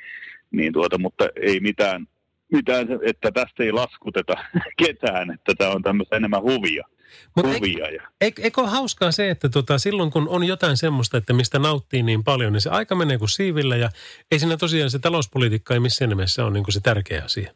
[0.52, 2.08] niin tuota, mutta ei mitään,
[2.52, 4.34] mitään, että tästä ei laskuteta
[4.86, 6.84] ketään, että tämä on tämmöistä enemmän huvia.
[7.36, 10.78] Mutta eikö, huvia ja, eikö, eikö ole hauskaa se, että tota, silloin kun on jotain
[10.78, 13.90] semmoista, että mistä nauttii niin paljon, niin se aika menee kuin siivillä ja
[14.32, 17.52] ei siinä tosiaan se talouspolitiikka ei missään nimessä ole niin kuin se tärkeä asia.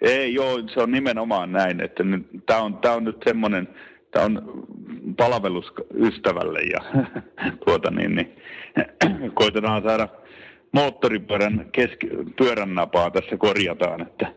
[0.00, 2.04] Ei, joo, se on nimenomaan näin, että
[2.46, 3.68] tämä on, tää on nyt semmoinen,
[4.10, 4.64] tämä on
[5.16, 6.80] palvelus ystävälle ja
[7.64, 8.36] tuota niin, niin
[9.34, 10.08] koitetaan saada
[10.72, 12.06] moottoripyörän keski,
[12.38, 14.34] pyörän napaa tässä korjataan, että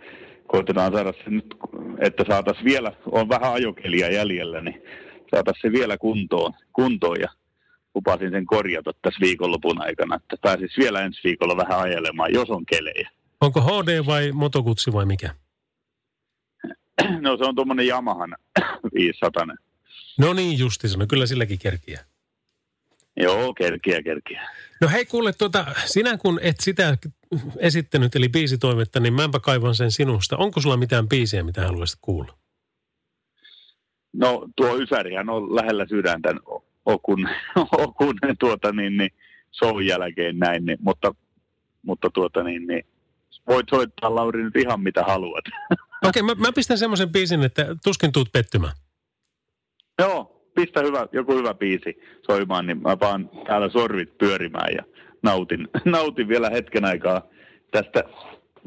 [0.47, 1.55] koitetaan saada se nyt,
[1.99, 4.83] että saataisiin vielä, on vähän ajokelia jäljellä, niin
[5.31, 7.27] saataisiin se vielä kuntoon, kuntoon ja
[7.95, 12.65] lupasin sen korjata tässä viikonlopun aikana, että pääsisi vielä ensi viikolla vähän ajelemaan, jos on
[12.65, 13.09] kelejä.
[13.41, 15.29] Onko HD vai motokutsi vai mikä?
[17.19, 18.35] No se on tuommoinen Yamahan
[18.95, 19.45] 500.
[20.19, 21.99] No niin justi no kyllä silläkin kerkiä.
[23.17, 24.49] Joo, kerkiä, kerkiä.
[24.81, 26.97] No hei kuule, tuota, sinä kun et sitä
[27.57, 30.37] esittänyt, eli biisitoimetta, niin mäpä kaivan sen sinusta.
[30.37, 32.33] Onko sulla mitään biisiä, mitä haluaisit kuulla?
[34.13, 36.35] No tuo Ysärihän on lähellä sydäntä
[36.85, 37.29] Okun,
[37.71, 39.11] Okun tuota niin, niin,
[39.59, 41.15] show jälkeen näin, niin, mutta,
[41.81, 42.85] mutta tuota niin, niin,
[43.47, 45.45] voit soittaa Lauri nyt ihan mitä haluat.
[46.03, 48.73] Okei, okay, mä, mä pistän semmoisen biisin, että tuskin tuut pettymään.
[49.99, 54.83] Joo, pistä hyvä, joku hyvä biisi soimaan, niin mä vaan täällä sorvit pyörimään ja
[55.23, 57.21] nautin, nautin vielä hetken aikaa
[57.71, 58.03] tästä,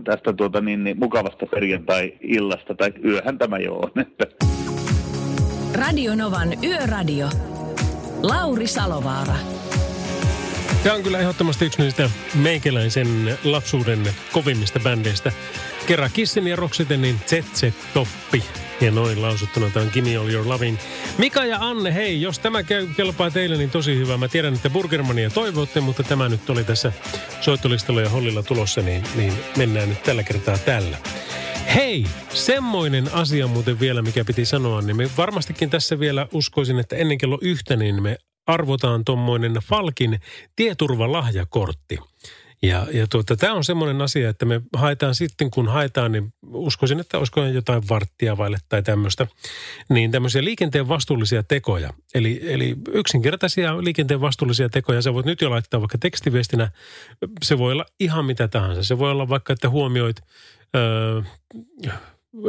[0.05, 3.91] tästä tuota niin, niin, mukavasta perjantai-illasta, tai yöhän tämä jo on.
[4.01, 4.27] Että.
[5.75, 7.27] Radio Novan Yöradio.
[8.23, 9.35] Lauri Salovaara.
[10.83, 12.11] Tämä on kyllä ehdottomasti yksi niistä
[12.43, 13.99] meikäläisen lapsuuden
[14.33, 15.33] kovimmista bändeistä.
[15.87, 18.66] Kerran Kissin ja Roxitenin ZZ Toppi.
[18.81, 20.79] Ja noin lausuttuna tämä on Gimme All Your Lovin.
[21.19, 24.17] Mika ja Anne, hei, jos tämä käy, kelpaa teille, niin tosi hyvä.
[24.17, 26.93] Mä tiedän, että Burgermania toivotte, mutta tämä nyt oli tässä
[27.41, 30.99] soittolistalla ja hollilla tulossa, niin, niin mennään nyt tällä kertaa tällä.
[31.75, 36.97] Hei, semmoinen asia muuten vielä, mikä piti sanoa, niin me varmastikin tässä vielä uskoisin, että
[36.97, 40.21] ennen kello yhtä, niin me arvotaan tuommoinen Falkin
[40.57, 41.99] tieturvalahjakortti.
[42.63, 47.01] Ja, ja tuota, tämä on semmoinen asia, että me haetaan sitten, kun haetaan, niin uskoisin,
[47.01, 49.27] että olisiko jotain varttia vaille tai tämmöistä,
[49.89, 51.93] niin tämmöisiä liikenteen vastuullisia tekoja.
[52.15, 55.03] Eli, eli yksinkertaisia liikenteen vastuullisia tekoja.
[55.03, 56.71] Sä voit nyt jo laittaa vaikka tekstiviestinä,
[57.43, 58.85] se voi olla ihan mitä tahansa.
[58.85, 60.17] Se voi olla vaikka, että huomioit
[60.77, 61.23] öö,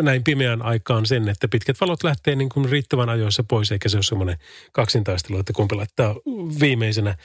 [0.02, 3.98] näin pimeän aikaan sen, että pitkät valot lähtee niin kuin riittävän ajoissa pois, eikä se
[3.98, 4.38] ole semmoinen
[4.72, 6.16] kaksintaistelu, että kumpi laittaa
[6.60, 7.18] viimeisenä.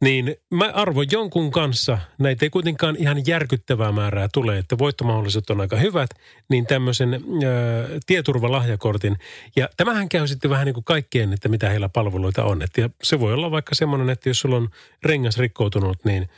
[0.00, 5.60] Niin mä arvon jonkun kanssa, näitä ei kuitenkaan ihan järkyttävää määrää tule, että voittomahdollisuudet on
[5.60, 6.10] aika hyvät,
[6.50, 7.20] niin tämmöisen ää,
[8.06, 9.16] tieturvalahjakortin.
[9.56, 12.62] Ja tämähän käy sitten vähän niin kuin kaikkeen, että mitä heillä palveluita on.
[12.62, 14.68] Et ja se voi olla vaikka semmoinen, että jos sulla on
[15.02, 16.28] rengas rikkoutunut, niin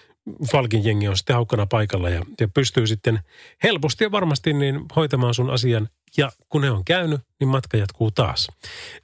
[0.50, 3.20] Falkin jengi on sitten haukkana paikalla ja, ja pystyy sitten
[3.62, 5.88] helposti ja varmasti niin hoitamaan sun asian.
[6.16, 8.48] Ja kun ne on käynyt, niin matka jatkuu taas.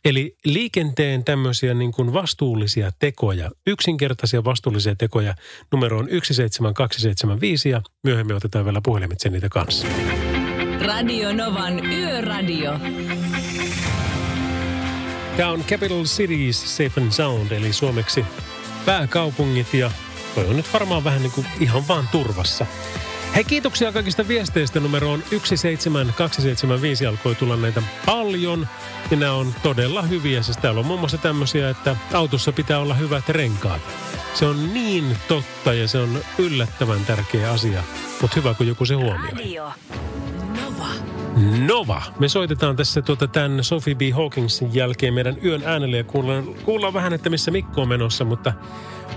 [0.05, 5.35] Eli liikenteen tämmöisiä niin kuin vastuullisia tekoja, yksinkertaisia vastuullisia tekoja
[5.73, 9.87] numero on 17275 ja myöhemmin otetaan vielä puhelimitse niitä kanssa.
[10.87, 12.73] Radio Novan Yöradio.
[15.37, 18.25] Tämä on Capital Cities Safe and Sound, eli suomeksi
[18.87, 19.91] pääkaupungit ja
[20.35, 22.67] Toi on nyt varmaan vähän niin kuin ihan vaan turvassa.
[23.35, 24.81] Hei, kiitoksia kaikista viesteistä.
[24.81, 28.69] Numero on 17275 alkoi tulla näitä paljon.
[29.11, 30.43] Ja nämä on todella hyviä.
[30.43, 33.81] Siis täällä on muun muassa tämmöisiä, että autossa pitää olla hyvät renkaat.
[34.35, 37.83] Se on niin totta ja se on yllättävän tärkeä asia.
[38.21, 39.31] Mutta hyvä, kun joku se huomioi.
[39.31, 39.73] Radio.
[40.65, 40.89] Nova.
[41.67, 42.03] Nova.
[42.19, 44.01] Me soitetaan tässä tuota tämän Sophie B.
[44.15, 48.53] Hawkingsin jälkeen meidän yön äänelle ja kuullaan, kuullaan vähän, että missä Mikko on menossa, mutta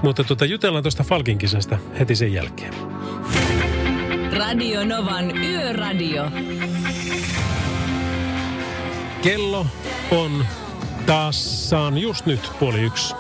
[0.01, 2.73] mutta tuota, jutellaan tuosta Falkin kisasta heti sen jälkeen.
[4.37, 6.31] Radio Novan Yöradio.
[9.21, 9.65] Kello
[10.11, 10.45] on
[11.05, 13.15] taas saan just nyt puoli yksi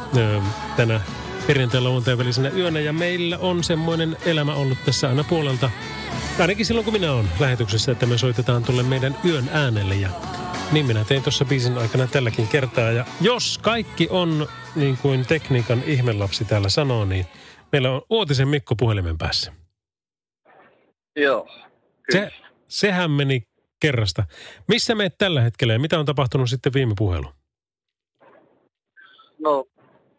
[0.77, 1.01] tänä
[1.47, 5.69] perjantai lauantai välisenä yönä ja meillä on semmoinen elämä ollut tässä aina puolelta.
[6.39, 10.09] Ainakin silloin kun minä olen lähetyksessä, että me soitetaan tuolle meidän yön äänelle ja
[10.71, 12.91] niin minä tein tuossa biisin aikana tälläkin kertaa.
[12.91, 17.25] Ja jos kaikki on niin kuin tekniikan ihmelapsi täällä sanoo, niin
[17.71, 19.53] meillä on Uotisen Mikko puhelimen päässä.
[21.15, 21.47] Joo.
[22.11, 22.31] Se,
[22.67, 23.43] sehän meni
[23.79, 24.23] kerrasta.
[24.67, 27.27] Missä meet tällä hetkellä ja mitä on tapahtunut sitten viime puhelu?
[29.39, 29.65] No,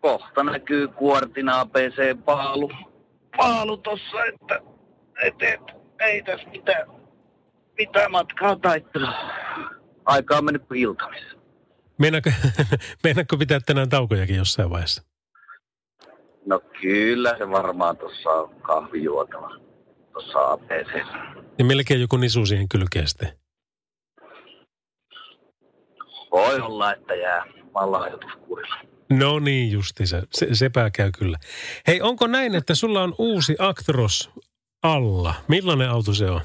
[0.01, 2.71] kohta näkyy kuortina PC-paalu.
[3.37, 4.61] Paalu tossa, että
[5.23, 5.61] et, et,
[6.01, 6.87] ei tässä mitään,
[7.79, 9.13] mitään matkaa taittaa
[10.09, 11.39] aika on mennyt kuin iltamissa.
[11.99, 12.31] Meinaatko,
[13.05, 15.03] meinaatko pitää tänään taukojakin jossain vaiheessa?
[16.47, 19.51] No kyllä se varmaan tuossa on kahvi juotava
[20.13, 21.07] tuossa APC.
[21.59, 23.33] Ja melkein joku nisu siihen kylkeen sitten.
[26.31, 27.45] Voi olla, että jää
[27.75, 28.77] mallaajotuskurilla.
[29.11, 31.39] No niin justi se, se, sepä käy kyllä.
[31.87, 34.31] Hei, onko näin, että sulla on uusi Actros
[34.83, 35.35] alla?
[35.49, 36.41] Millainen auto se on?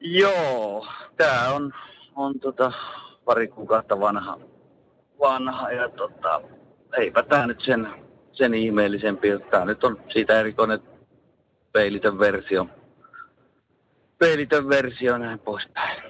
[0.00, 0.86] Joo,
[1.22, 1.72] tää on,
[2.16, 2.72] on tota
[3.24, 4.38] pari kuukautta vanha,
[5.20, 6.40] vanha ja tota,
[6.98, 7.88] eipä tää nyt sen,
[8.32, 9.28] sen ihmeellisempi.
[9.50, 10.80] Tää nyt on siitä erikoinen
[11.72, 12.66] peilitön versio.
[14.18, 16.02] Peilitön versio näin poispäin.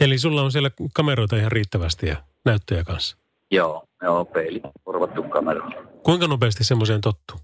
[0.00, 3.16] Eli sulla on siellä kameroita ihan riittävästi ja näyttöjä kanssa.
[3.50, 5.70] Joo, joo, peili korvattu kamera.
[6.02, 7.36] Kuinka nopeasti semmoiseen tottuu?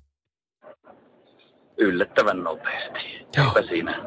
[1.78, 3.26] Yllättävän nopeasti.
[3.36, 3.46] Joo.
[3.46, 4.04] Eipä siinä,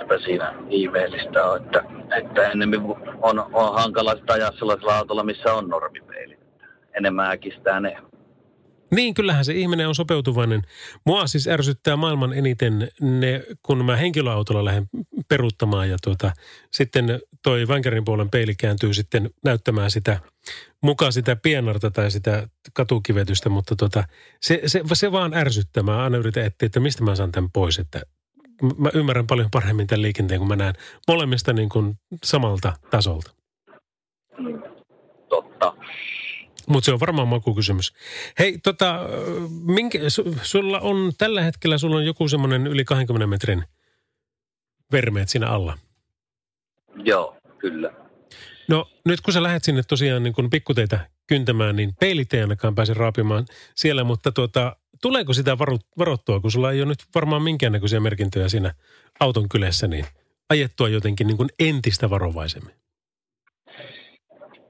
[0.00, 1.84] eipä siinä ihmeellistä ole, että,
[2.16, 2.80] että enemmän
[3.22, 6.38] on, on hankala sitä ajaa sellaisella autolla, missä on normipeili.
[6.94, 7.96] Enemmän äkistää ne.
[8.90, 10.62] Niin, kyllähän se ihminen on sopeutuvainen.
[11.06, 14.88] Mua siis ärsyttää maailman eniten ne, kun mä henkilöautolla lähden
[15.28, 16.32] peruuttamaan ja tuota,
[16.72, 20.20] sitten toi vänkärin puolen peili kääntyy sitten näyttämään sitä
[20.82, 24.04] mukaan sitä pienarta tai sitä katukivetystä, mutta tuota,
[24.42, 25.82] se, se, se, vaan ärsyttää.
[25.82, 28.02] Mä aina yritän etsiä, että mistä mä saan tämän pois, että
[28.78, 30.74] mä ymmärrän paljon paremmin tämän liikenteen, kun mä näen
[31.08, 33.30] molemmista niin kuin samalta tasolta.
[35.28, 35.74] Totta.
[36.68, 37.92] Mutta se on varmaan makukysymys.
[38.38, 39.00] Hei, tota,
[39.64, 43.64] minkä, su, sulla on tällä hetkellä, sulla on joku semmoinen yli 20 metrin
[44.92, 45.78] vermeet siinä alla.
[47.04, 47.92] Joo, kyllä.
[48.68, 52.74] No nyt kun sä lähdet sinne tosiaan niin kun pikkuteitä kyntämään, niin peilit ei ainakaan
[52.74, 55.58] pääse raapimaan siellä, mutta tuota, tuleeko sitä
[55.98, 58.74] varottua, kun sulla ei ole nyt varmaan minkäännäköisiä merkintöjä siinä
[59.20, 60.04] auton kylässä, niin
[60.50, 62.74] ajettua jotenkin niin kuin entistä varovaisemmin?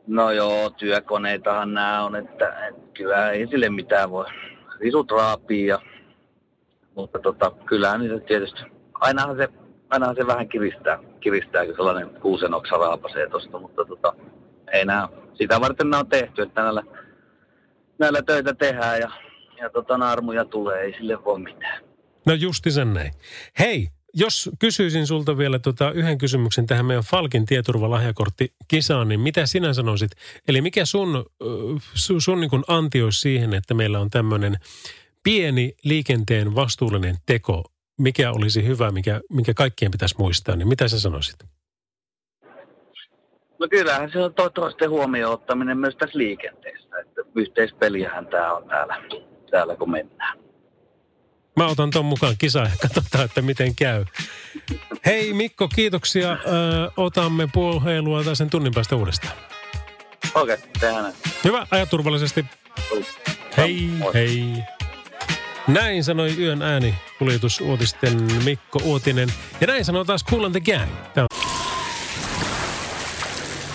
[0.07, 4.27] No joo, työkoneitahan nämä on, että, kyllä ei sille mitään voi.
[4.81, 5.79] Risut raapii ja,
[6.95, 8.61] mutta tota, kyllähän niitä tietysti,
[8.95, 9.49] ainahan se,
[9.91, 14.15] ainahan se vähän kiristää, kiristää, kun sellainen kuusen oksa raapasee tosta, mutta tota,
[14.73, 16.83] ei nää, sitä varten nämä on tehty, että näillä,
[17.99, 19.11] näillä töitä tehdään ja,
[19.61, 21.83] ja tota, naarmuja tulee, ei sille voi mitään.
[22.27, 23.13] No justi sen näin.
[23.59, 29.73] Hei, jos kysyisin sulta vielä tota yhden kysymyksen tähän meidän Falkin tieturvalahjakorttikisaan, niin mitä sinä
[29.73, 30.11] sanoisit?
[30.49, 31.27] Eli mikä sun,
[31.95, 34.57] sun, sun niin anti olisi siihen, että meillä on tämmöinen
[35.23, 37.65] pieni liikenteen vastuullinen teko,
[37.99, 41.37] mikä olisi hyvä, mikä, mikä kaikkien pitäisi muistaa, niin mitä sä sanoisit?
[43.59, 46.99] No kyllähän se on to- toisten huomioon ottaminen myös tässä liikenteessä.
[47.01, 48.97] Että yhteispeliähän tämä on täällä,
[49.51, 50.39] täällä, kun mennään.
[51.57, 54.05] Mä otan ton mukaan kisaan ja katsotaan, että miten käy.
[55.07, 56.33] Hei Mikko, kiitoksia.
[56.33, 56.37] Ö,
[56.97, 59.33] otamme puolheilua tai sen tunnin päästä uudestaan.
[60.35, 61.15] Okei, okay, tehdään näin.
[61.45, 62.45] Hyvä, aja turvallisesti.
[63.57, 64.53] Hei, hei.
[65.69, 69.33] Näin sanoi yön ääni kuljetusuutisten Mikko Uotinen.
[69.61, 70.91] Ja näin sanoo taas Cool and the Gang.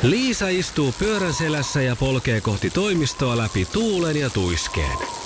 [0.03, 5.22] Liisa istuu pyörän selässä ja polkee kohti toimistoa läpi tuulen ja tuiskeen.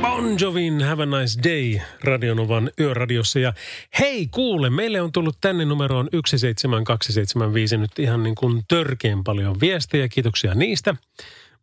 [0.00, 3.38] Bon Jovin Have a Nice Day Radionovan yöradiossa.
[3.38, 3.52] Ja
[3.98, 10.08] hei kuule, meille on tullut tänne numeroon 17275 nyt ihan niin kuin törkeän paljon viestejä.
[10.08, 10.94] Kiitoksia niistä.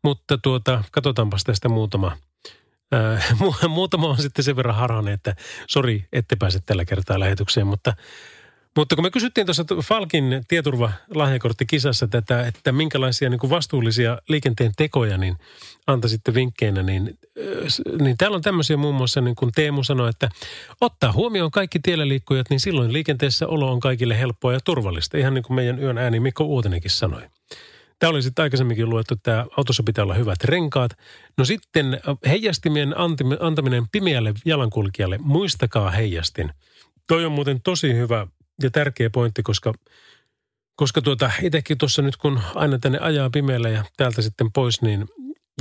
[0.04, 2.18] Mutta tuota, katsotaanpas tästä muutama.
[2.94, 5.36] Äh, mu- muutama on sitten sen verran harhainen, että
[5.68, 7.94] sori, ette pääse tällä kertaa lähetykseen, mutta
[8.76, 15.18] mutta kun me kysyttiin tuossa Falkin tieturvalahjakorttikisassa tätä, että minkälaisia niin kuin vastuullisia liikenteen tekoja
[15.18, 15.38] niin
[15.88, 17.20] antaisitte vinkkeinä, niin,
[18.02, 20.30] niin täällä on tämmöisiä muun muassa, niin kuin Teemu sanoi, että
[20.82, 25.18] ottaa huomioon kaikki tiellä liikkujat, niin silloin liikenteessä olo on kaikille helppoa ja turvallista.
[25.18, 27.22] Ihan niin kuin meidän yön ääni Mikko Uutinenkin sanoi.
[28.00, 30.92] Tämä oli sitten aikaisemminkin luettu, että autossa pitää olla hyvät renkaat.
[31.38, 32.96] No sitten heijastimien
[33.40, 36.52] antaminen pimeälle jalankulkijalle, muistakaa heijastin.
[37.08, 38.28] Toi on muuten tosi hyvä
[38.64, 39.74] ja tärkeä pointti, koska,
[40.76, 45.06] koska tuota, itsekin tuossa nyt kun aina tänne ajaa pimeällä ja täältä sitten pois, niin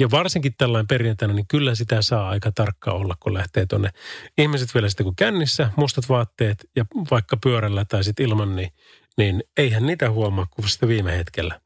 [0.00, 3.90] ja varsinkin tällainen perjantaina, niin kyllä sitä saa aika tarkka olla, kun lähtee tuonne.
[4.38, 8.70] Ihmiset vielä sitten kun kännissä, mustat vaatteet ja vaikka pyörällä tai sitten ilman, niin,
[9.18, 11.60] niin eihän niitä huomaa kuin sitten viime hetkellä.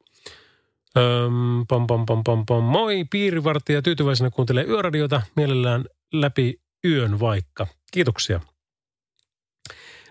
[0.97, 2.63] Öm, pom, pom, pom, pom, pom.
[2.63, 7.67] Moi, piirivartija tyytyväisenä kuuntelee yöradiota mielellään läpi yön vaikka.
[7.91, 8.39] Kiitoksia.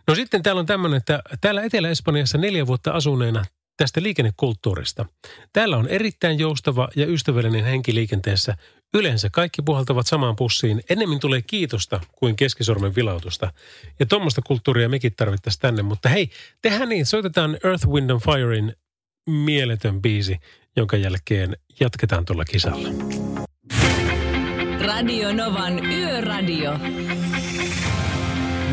[0.08, 3.44] No sitten täällä on tämmöinen, että täällä Etelä-Espanjassa neljä vuotta asuneena
[3.76, 5.06] tästä liikennekulttuurista.
[5.52, 8.56] Täällä on erittäin joustava ja ystävällinen henki liikenteessä.
[8.94, 10.82] Yleensä kaikki puhaltavat samaan pussiin.
[10.90, 13.52] Ennemmin tulee kiitosta kuin keskisormen vilautusta.
[14.00, 15.82] Ja tuommoista kulttuuria mekin tarvittaisiin tänne.
[15.82, 16.30] Mutta hei,
[16.62, 17.06] tehdään niin.
[17.06, 18.72] Soitetaan Earth, Wind and Firein
[19.26, 20.36] mieletön biisi,
[20.76, 22.88] jonka jälkeen jatketaan tuolla kisalla.
[24.80, 26.78] Radio Novan Yöradio.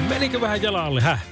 [0.09, 1.23] Menikö vähän jalalle, häh?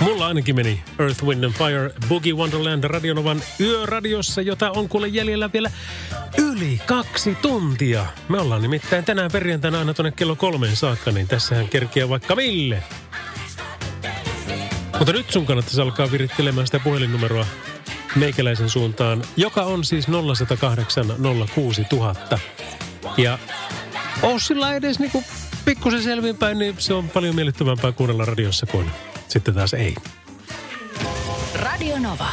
[0.00, 5.50] Mulla ainakin meni Earth, Wind and Fire Boogie Wonderland Radionovan yöradiossa, jota on kuule jäljellä
[5.52, 5.70] vielä
[6.38, 8.06] yli kaksi tuntia.
[8.28, 12.82] Me ollaan nimittäin tänään perjantaina aina tuonne kello kolmeen saakka, niin tässähän kerkiä vaikka mille.
[14.98, 17.46] Mutta nyt sun kannattaisi alkaa virittelemään sitä puhelinnumeroa
[18.16, 21.06] meikäläisen suuntaan, joka on siis 0108
[21.54, 22.38] 06000.
[23.16, 23.38] Ja
[24.22, 25.24] on sillä edes niinku
[25.70, 28.90] pikkusen selvinpäin, niin se on paljon miellyttävämpää kuunnella radiossa kuin
[29.28, 29.94] sitten taas ei.
[31.54, 32.28] Radio Nova.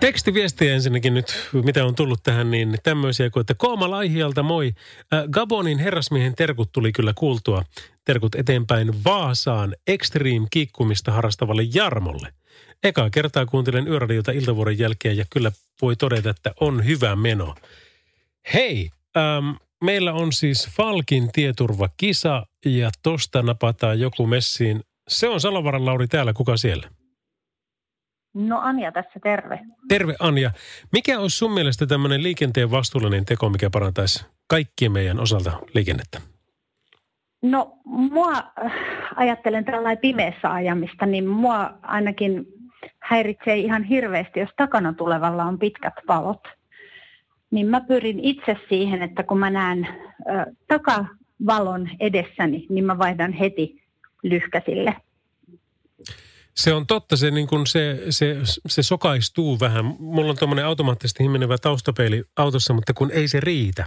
[0.00, 4.72] Tekstiviestiä ensinnäkin nyt, mitä on tullut tähän, niin tämmöisiä kuin, että Kooma Laihialta moi.
[5.14, 7.64] Äh, Gabonin herrasmiehen terkut tuli kyllä kuultua.
[8.04, 12.32] Terkut eteenpäin Vaasaan extreme kikkumista harrastavalle Jarmolle.
[12.84, 17.54] Ekaa kertaa kuuntelen yöradiota iltavuoren jälkeen ja kyllä voi todeta, että on hyvä meno.
[18.54, 19.50] Hei, ähm,
[19.84, 24.80] meillä on siis Falkin tieturvakisa ja tosta napataan joku messiin.
[25.08, 26.88] Se on Salovaran Lauri täällä, kuka siellä?
[28.34, 29.60] No Anja tässä, terve.
[29.88, 30.50] Terve Anja.
[30.92, 36.20] Mikä olisi sun mielestä tämmöinen liikenteen vastuullinen teko, mikä parantaisi kaikkien meidän osalta liikennettä?
[37.42, 38.72] No mua, äh,
[39.16, 42.46] ajattelen tällainen pimeässä ajamista, niin mua ainakin
[43.00, 46.40] häiritsee ihan hirveästi, jos takana tulevalla on pitkät valot.
[47.54, 53.32] Niin mä pyrin itse siihen, että kun mä näen ö, takavalon edessäni, niin mä vaihdan
[53.32, 53.82] heti
[54.22, 54.96] lyhkäsille.
[56.54, 58.36] Se on totta, se, niin kun se, se,
[58.66, 59.84] se sokaistuu vähän.
[59.98, 63.84] Mulla on tuommoinen automaattisesti himmenevä taustapeili autossa, mutta kun ei se riitä.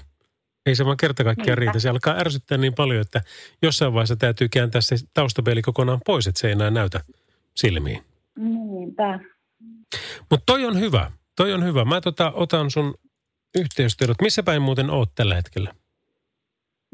[0.65, 1.80] Ei se vaan kerta kaikkiaan riitä.
[1.80, 3.21] Se alkaa ärsyttää niin paljon, että
[3.62, 7.01] jossain vaiheessa täytyy kääntää se taustapeili kokonaan pois, että se ei enää näytä
[7.56, 8.03] silmiin.
[8.36, 9.19] Niinpä.
[10.30, 11.12] Mutta toi on hyvä.
[11.36, 11.86] Toi on hyvä.
[11.86, 12.93] Mä tota, otan sun
[13.59, 14.21] yhteystiedot.
[14.21, 15.73] Missä päin muuten oot tällä hetkellä?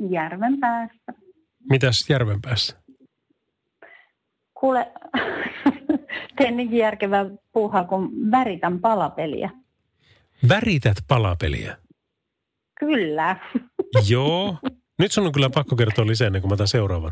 [0.10, 1.14] Järven päässä.
[1.70, 2.84] Mitäs järven päässä?
[4.54, 4.92] Kuule,
[6.38, 9.50] teen niin järkevää puuhaa, kun väritän palapeliä.
[10.50, 11.78] Värität palapeliä.
[12.80, 13.36] Kyllä.
[14.10, 14.58] Joo.
[15.00, 17.12] Nyt sun on kyllä pakko kertoa lisää ennen kuin mä otan seuraavan.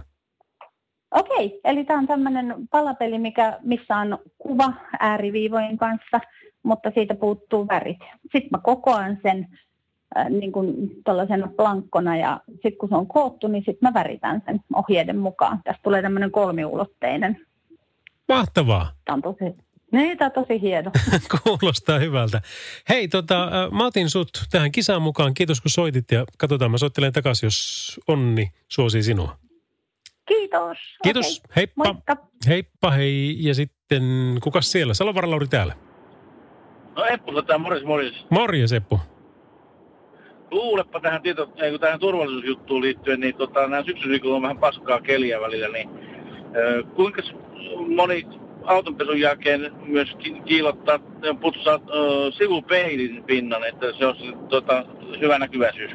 [1.11, 6.19] Okei, eli tämä on tämmöinen palapeli, mikä, missä on kuva ääriviivojen kanssa,
[6.63, 7.99] mutta siitä puuttuu värit.
[8.21, 9.47] Sitten mä kokoan sen
[10.17, 14.43] äh, niin kuin tuollaisena plankkona ja sitten kun se on koottu, niin sitten mä väritän
[14.45, 15.61] sen ohjeiden mukaan.
[15.63, 17.45] Tästä tulee tämmöinen kolmiulotteinen.
[18.27, 18.91] Mahtavaa.
[19.05, 19.55] Tämä on tosi,
[19.91, 20.91] niin, tämä on tosi hieno.
[21.43, 22.41] Kuulostaa hyvältä.
[22.89, 25.33] Hei, tota, äh, mä otin sut tähän kisaan mukaan.
[25.33, 29.37] Kiitos kun soitit ja katsotaan, mä soittelen takaisin, jos onni suosii sinua.
[30.27, 30.77] Kiitos.
[31.03, 31.55] Kiitos, Okei.
[31.55, 31.83] heippa.
[31.83, 32.17] Moikka.
[32.47, 33.37] Heippa hei.
[33.39, 34.03] Ja sitten,
[34.43, 34.93] kukas siellä?
[34.93, 35.75] Salovaran Lauri täällä.
[36.95, 38.13] No Eppu, tota, morjes morjes.
[38.29, 38.99] Morjes Eppu.
[40.51, 45.41] Luulepa tähän, tieto, ei, tähän turvallisuusjuttuun liittyen, niin tota, nämä syksyviikolla on vähän paskaa keliä
[45.41, 45.89] välillä, niin
[46.55, 47.21] ö, kuinka
[47.95, 48.27] moni
[48.63, 50.99] autonpesun jälkeen myös ki- kiilottaa,
[51.41, 54.15] putsaa ö, sivupeilin pinnan, että se on
[54.49, 54.85] tota,
[55.19, 55.91] hyvä näkyväisyys.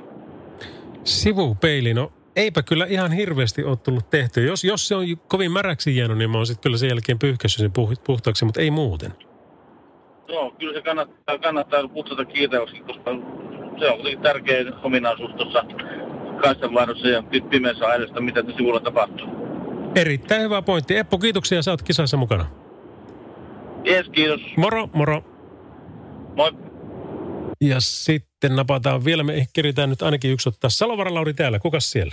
[1.05, 4.47] Sivupeili, no eipä kyllä ihan hirveästi ole tullut tehty.
[4.47, 7.61] Jos, jos se on kovin märäksi jäänyt, niin mä oon sitten kyllä sen jälkeen pyyhkässyt
[7.61, 9.13] sen puh- puhtaaksi, mutta ei muuten.
[10.29, 13.11] Joo, kyllä se kannattaa, kannattaa putsata kiiltäväksi, koska
[13.79, 15.65] se on kuitenkin tärkeä ominaisuus tuossa
[16.41, 19.27] kaistanvaihdossa ja pi- pimeässä ajassa, mitä sivulla tapahtuu.
[19.95, 20.97] Erittäin hyvä pointti.
[20.97, 22.47] Eppu, kiitoksia, sä oot kisassa mukana.
[23.85, 24.41] Jees, kiitos.
[24.57, 25.25] Moro, moro.
[26.37, 26.53] Moi.
[27.61, 30.71] Ja sitten napataan vielä, me keritään nyt ainakin yksi ottaa.
[30.71, 32.13] Salovara Lauri täällä, kukas siellä?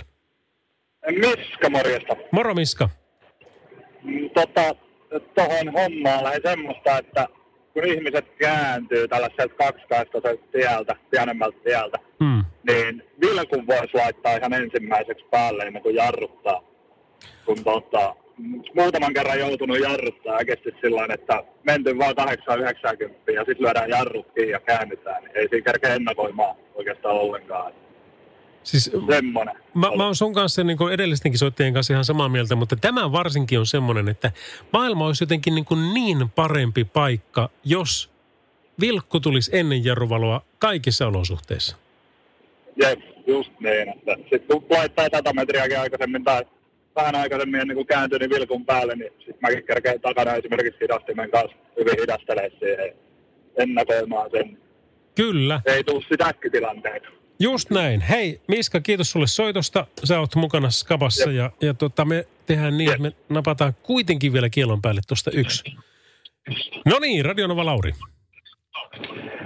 [1.10, 2.16] Miska morjesta.
[2.32, 2.88] Moro Miska.
[4.34, 4.74] Tota,
[5.34, 7.28] tohon hommaan lähden semmoista, että
[7.74, 12.44] kun ihmiset kääntyy tällaiselta kaksikaistaisen tieltä, pienemmältä tieltä, Hmm.
[12.70, 16.62] niin vilkun voisi laittaa ihan ensimmäiseksi päälle ennen kuin jarruttaa.
[17.46, 18.14] Kun tota,
[18.74, 24.52] muutaman kerran joutunut jarruttaa äkesti sillä että menty vaan 890 ja sitten lyödään jarrut kiinni
[24.52, 27.72] ja käännytään, niin ei siinä kerkeä ennakoimaan oikeastaan ollenkaan.
[28.64, 29.56] Siis, Semmonen.
[29.74, 33.12] Mä, mä oon sun kanssa niin kuin edellistenkin soittajien kanssa ihan samaa mieltä, mutta tämä
[33.12, 34.32] varsinkin on semmoinen, että
[34.72, 38.10] maailma olisi jotenkin niin, kuin niin parempi paikka, jos
[38.80, 41.76] vilkku tulisi ennen jarruvaloa kaikissa olosuhteissa.
[42.82, 43.88] Jep, just niin.
[43.88, 46.44] Että sit kun laittaa 100 metriäkin aikaisemmin tai
[46.96, 51.30] vähän aikaisemmin ennen kuin kääntyi niin vilkun päälle, niin sitten mäkin kerkeen takana esimerkiksi hidastimen
[51.30, 52.94] kanssa hyvin hidastelee siihen
[53.56, 54.58] ennakoimaan sen.
[55.14, 55.60] Kyllä.
[55.66, 57.08] Ei tule sitä äkkitilanteita.
[57.38, 58.00] Just näin.
[58.00, 59.86] Hei Miska, kiitos sulle soitosta.
[60.04, 64.48] Sä oot mukana Skabassa ja, ja tota, me tehdään niin, että me napataan kuitenkin vielä
[64.48, 65.64] kielon päälle tuosta yksi.
[66.86, 67.92] No niin, Radionova Lauri.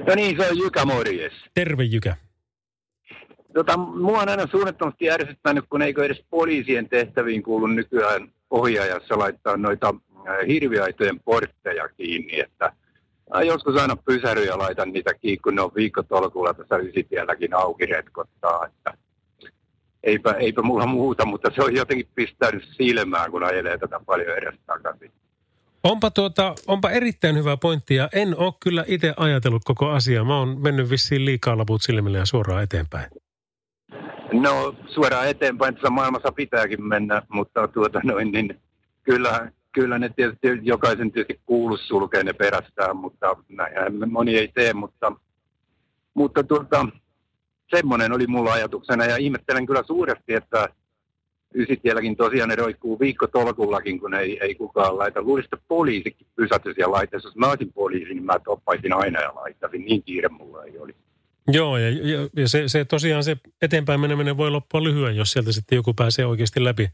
[0.06, 1.32] No niin, se on Jykä morjes.
[1.54, 2.16] Terve Jykä.
[3.54, 9.56] Tota, mua on aina suunnattomasti ärsyttänyt, kun eikö edes poliisien tehtäviin kuulu nykyään ohjaajassa laittaa
[9.56, 9.94] noita
[10.28, 12.72] äh, hirviaitojen portteja kiinni, että
[13.34, 17.86] mä joskus aina pysäry ja laitan niitä kiinni, kun ne on viikkotolkulla tässä ysitielläkin auki
[17.86, 18.94] retkottaa, että
[20.02, 24.54] eipä, eipä mulla muuta, mutta se on jotenkin pistänyt silmään, kun ajelee tätä paljon edes
[24.66, 25.12] takaisin.
[25.84, 30.24] Onpa, tuota, onpa erittäin hyvä pointti ja en ole kyllä itse ajatellut koko asiaa.
[30.24, 33.10] Mä oon mennyt vissiin liikaa laput silmille ja suoraan eteenpäin.
[34.32, 38.60] No suoraan eteenpäin tässä maailmassa pitääkin mennä, mutta tuota noin, niin
[39.02, 44.72] kyllä, kyllä ne tietysti jokaisen tietysti kuulu sulkee ne perästään, mutta näinhän moni ei tee,
[44.72, 45.12] mutta,
[46.14, 46.86] mutta tuota,
[47.76, 50.68] semmoinen oli mulla ajatuksena ja ihmettelen kyllä suuresti, että
[51.54, 55.22] ysitielläkin tosiaan ne roikkuu viikkotolkullakin, kun ei, ei kukaan laita.
[55.22, 57.26] Luulisin, että poliisikin pysähtyisi ja laittaisi.
[57.26, 59.84] Jos mä olisin poliisi, niin mä toppaisin aina ja laittaisin.
[59.84, 60.98] Niin kiire mulla ei olisi.
[61.48, 65.52] Joo, ja, ja, ja se, se tosiaan se eteenpäin meneminen voi loppua lyhyen, jos sieltä
[65.52, 66.90] sitten joku pääsee oikeasti läpi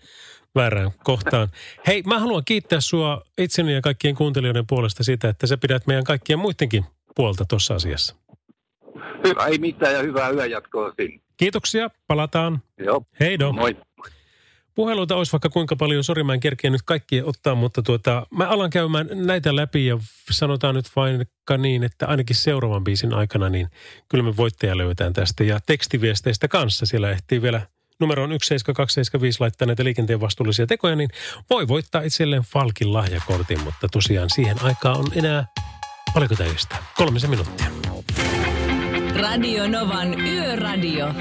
[0.54, 1.48] väärään kohtaan.
[1.86, 6.04] Hei, mä haluan kiittää sua itseni ja kaikkien kuuntelijoiden puolesta siitä, että sä pidät meidän
[6.04, 6.84] kaikkien muidenkin
[7.16, 8.16] puolta tuossa asiassa.
[9.24, 11.20] Hyvä, ei mitään ja hyvää yöjatkoa sinne.
[11.36, 12.62] Kiitoksia, palataan.
[12.78, 13.06] Joo.
[13.20, 13.52] Heido.
[13.52, 13.76] Moi.
[14.74, 18.48] Puheluita olisi vaikka kuinka paljon, sori mä en kerkeä nyt kaikkia ottaa, mutta tuota, mä
[18.48, 19.98] alan käymään näitä läpi ja
[20.30, 23.68] sanotaan nyt vaikka niin, että ainakin seuraavan biisin aikana, niin
[24.08, 25.44] kyllä me voittaja löytään tästä.
[25.44, 27.60] Ja tekstiviesteistä kanssa, siellä ehtii vielä
[28.00, 31.10] numeroon 17275 laittaa näitä liikenteen vastuullisia tekoja, niin
[31.50, 35.46] voi voittaa itselleen Falkin lahjakortin, mutta tosiaan siihen aikaan on enää,
[36.14, 36.76] paljonko täystä?
[36.96, 37.66] Kolmisen minuuttia.
[39.16, 41.14] Radio Novan Yöradio.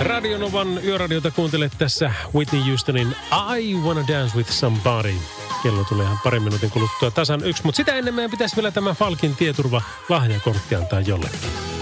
[0.00, 3.16] Radio Novan yöradiota kuuntelet tässä Whitney Houstonin
[3.58, 5.14] I Wanna Dance With Somebody.
[5.62, 8.94] Kello tulee ihan parin minuutin kuluttua tasan yksi, mutta sitä ennen meidän pitäisi vielä tämä
[8.94, 11.75] Falkin tieturva lahjakortti antaa jollekin.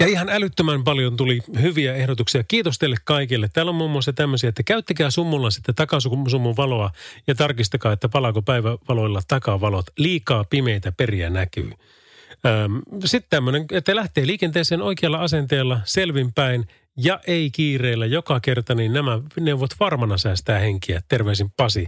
[0.00, 2.44] Ja ihan älyttömän paljon tuli hyviä ehdotuksia.
[2.44, 3.48] Kiitos teille kaikille.
[3.52, 6.90] Täällä on muun muassa tämmöisiä, että käyttäkää summulla sitten takasummun valoa
[7.26, 9.86] ja tarkistakaa, että palaako päivävaloilla takavalot.
[9.98, 11.70] Liikaa pimeitä periä näkyy.
[13.04, 16.66] Sitten tämmöinen, että lähtee liikenteeseen oikealla asenteella selvinpäin
[16.96, 21.02] ja ei kiireillä joka kerta, niin nämä neuvot varmana säästää henkiä.
[21.08, 21.86] Terveisin Pasi.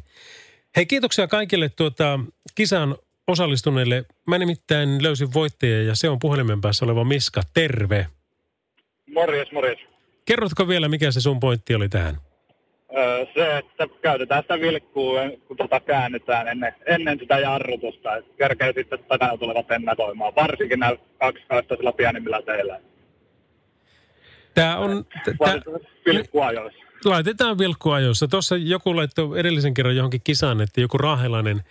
[0.77, 2.21] Hei, kiitoksia kaikille tuota,
[2.55, 2.97] kisan
[3.29, 4.05] osallistuneille.
[4.27, 7.43] Mä nimittäin löysin voittajia ja se on puhelimen päässä oleva Miska.
[7.55, 8.07] Terve.
[9.15, 9.79] Morjes, morjes.
[10.25, 12.17] Kerrotko vielä, mikä se sun pointti oli tähän?
[12.97, 18.11] Öö, se, että käytetään sitä vilkkua, kun tota käännytään ennen, ennen sitä jarrutusta.
[18.39, 22.81] Kerkee sitten tätä tulevat ennakoimaan, varsinkin näillä kaksikaistaisilla pienimmillä teillä.
[24.55, 25.05] Tämä on...
[25.39, 25.55] Tää,
[26.07, 26.85] vilkkuajoissa.
[27.05, 28.29] Laitetaan vilkkuajoissa.
[28.29, 31.63] Tuossa joku laittoi edellisen kerran johonkin kisaan, että joku raahelainen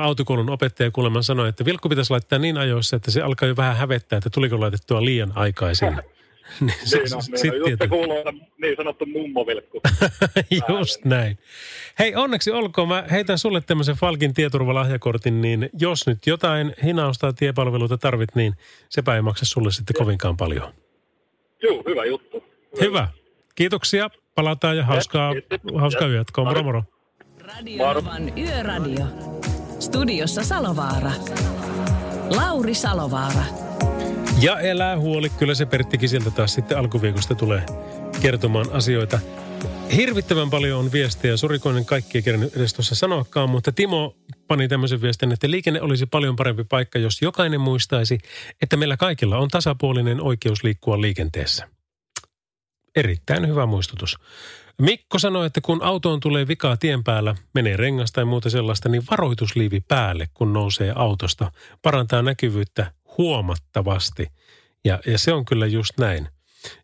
[0.00, 3.76] autokoulun opettaja kuulemma sanoi, että vilkku pitäisi laittaa niin ajoissa, että se alkaa jo vähän
[3.76, 5.88] hävettää, että tuliko laitettua liian aikaisin.
[6.60, 7.56] niin, se, niin on, niin.
[7.56, 8.24] Just se kuuluu
[8.60, 9.80] niin sanottu mummovilkku.
[10.78, 11.38] Just näin.
[11.98, 12.88] Hei, onneksi olkoon.
[12.88, 18.54] Mä heitän sulle tämmöisen Falkin tieturvalahjakortin, niin jos nyt jotain hinausta tiepalveluita tarvit, niin
[18.88, 20.72] sepä ei maksa sulle sitten kovinkaan paljon.
[21.62, 22.44] Joo, hyvä juttu.
[22.80, 23.08] Hyvä.
[23.54, 24.10] Kiitoksia.
[24.34, 25.32] Palataan ja hauskaa,
[25.78, 26.44] hauskaa yötkoa.
[26.44, 26.84] Moro moro.
[27.38, 29.06] Radio Novan Yöradio.
[29.80, 31.10] Studiossa Salovaara.
[32.36, 33.44] Lauri Salovaara.
[34.40, 37.66] Ja elää huoli, kyllä se Perttikin sieltä taas sitten alkuviikosta tulee
[38.22, 39.20] kertomaan asioita.
[39.96, 44.16] Hirvittävän paljon on viestejä, sorikoinen kaikki ei kerran edes tuossa sanoakaan, mutta Timo
[44.46, 48.18] pani tämmöisen viestin, että liikenne olisi paljon parempi paikka, jos jokainen muistaisi,
[48.62, 51.68] että meillä kaikilla on tasapuolinen oikeus liikkua liikenteessä.
[52.96, 54.18] Erittäin hyvä muistutus.
[54.82, 59.02] Mikko sanoi, että kun autoon tulee vikaa tien päällä, menee rengas tai muuta sellaista, niin
[59.10, 61.52] varoitusliivi päälle, kun nousee autosta.
[61.82, 64.26] Parantaa näkyvyyttä huomattavasti.
[64.84, 66.28] Ja, ja se on kyllä just näin.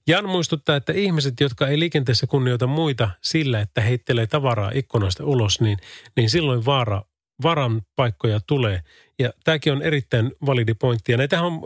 [0.06, 5.60] Jan muistuttaa, että ihmiset, jotka ei liikenteessä kunnioita muita sillä, että heittelee tavaraa ikkunasta ulos,
[5.60, 5.78] niin,
[6.16, 7.02] niin silloin vaara,
[7.42, 8.82] varan paikkoja tulee.
[9.18, 11.12] Ja tämäkin on erittäin validi pointti.
[11.12, 11.62] Ja näitähän on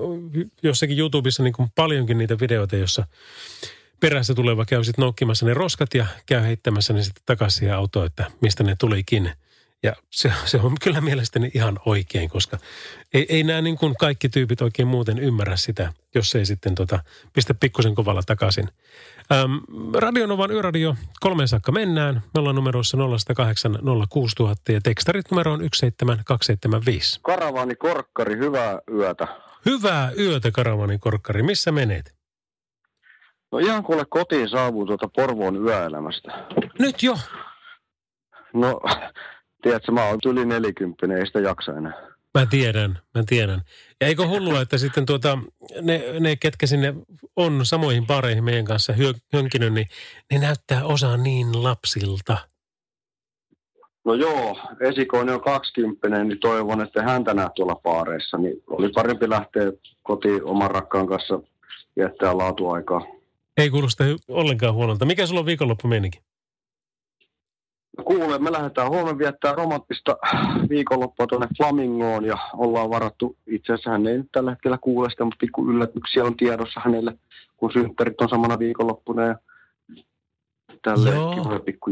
[0.63, 3.07] jossakin YouTubessa niin kuin paljonkin niitä videoita, jossa
[4.01, 8.31] perässä tuleva käy sitten noukkimassa ne roskat ja käy heittämässä ne sitten takaisin autoon, että
[8.41, 9.33] mistä ne tulikin.
[9.83, 12.59] Ja se, se on kyllä mielestäni ihan oikein, koska
[13.15, 16.99] ei, ei nämä niin kuin kaikki tyypit oikein muuten ymmärrä sitä, jos ei sitten tota,
[17.33, 18.69] pistä pikkusen kovalla takaisin.
[19.33, 19.53] Ähm,
[19.95, 22.15] Radionovan yöradio, kolmeen saakka mennään.
[22.15, 23.79] Me ollaan numeroissa 0108
[24.09, 27.21] 06000 ja tekstarit numero on 17275.
[27.23, 29.29] Karavani Korkkari, hyvää yötä.
[29.67, 31.43] Hyvää yötä, Karavani Korkkari.
[31.43, 32.18] Missä menet?
[33.53, 36.47] No ihan kuule kotiin saavuu tuota Porvoon yöelämästä.
[36.79, 37.15] Nyt jo?
[38.53, 38.81] No,
[39.63, 42.09] tiedätkö, mä oon yli 40, ei sitä jaksa enää.
[42.39, 43.61] Mä tiedän, mä tiedän.
[44.01, 45.39] Ja eikö hullua, että sitten tuota,
[45.83, 46.95] ne, ne, ketkä sinne
[47.37, 49.87] on samoihin pareihin meidän kanssa hyö, hönkinyt, niin
[50.33, 52.39] ne näyttää osa niin lapsilta.
[54.05, 58.39] No joo, esikoinen on 20, niin toivon, että häntä näe tuolla paareissa.
[58.39, 59.73] Niin oli parempi lähteä
[60.03, 61.41] kotiin oman rakkaan kanssa
[61.97, 63.18] viettää laatuaikaa.
[63.59, 65.05] Ei kuulosta ollenkaan huonolta.
[65.05, 66.21] Mikä sulla on viikonloppu meininki?
[67.99, 70.17] No kuule, me lähdetään huomenna viettää romanttista
[70.69, 75.25] viikonloppua tuonne Flamingoon ja ollaan varattu, itse asiassa hän ei nyt tällä hetkellä kuule sitä,
[75.25, 77.19] mutta pikku yllätyksiä on tiedossa hänelle,
[77.57, 79.37] kun synttärit on samana viikonloppuna ja
[80.83, 81.91] tälle kivoja pikku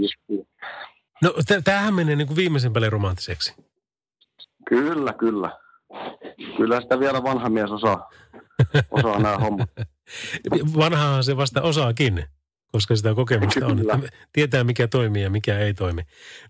[1.22, 3.54] No t- tämähän menee niin kuin viimeisen päälle romanttiseksi.
[4.68, 5.50] Kyllä, kyllä.
[6.56, 8.10] Kyllä sitä vielä vanha mies osaa,
[8.90, 9.70] osaa nämä hommat.
[10.76, 12.24] Vanhahan se vasta osaakin,
[12.72, 13.78] koska sitä kokemusta on.
[13.78, 13.98] Että
[14.32, 16.02] tietää, mikä toimii ja mikä ei toimi.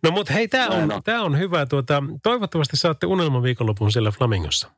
[0.02, 1.02] No mutta hei, tämä on.
[1.04, 1.66] Tää on hyvä.
[1.66, 4.70] Tuota, toivottavasti saatte unelman viikonlopun siellä Flamingossa.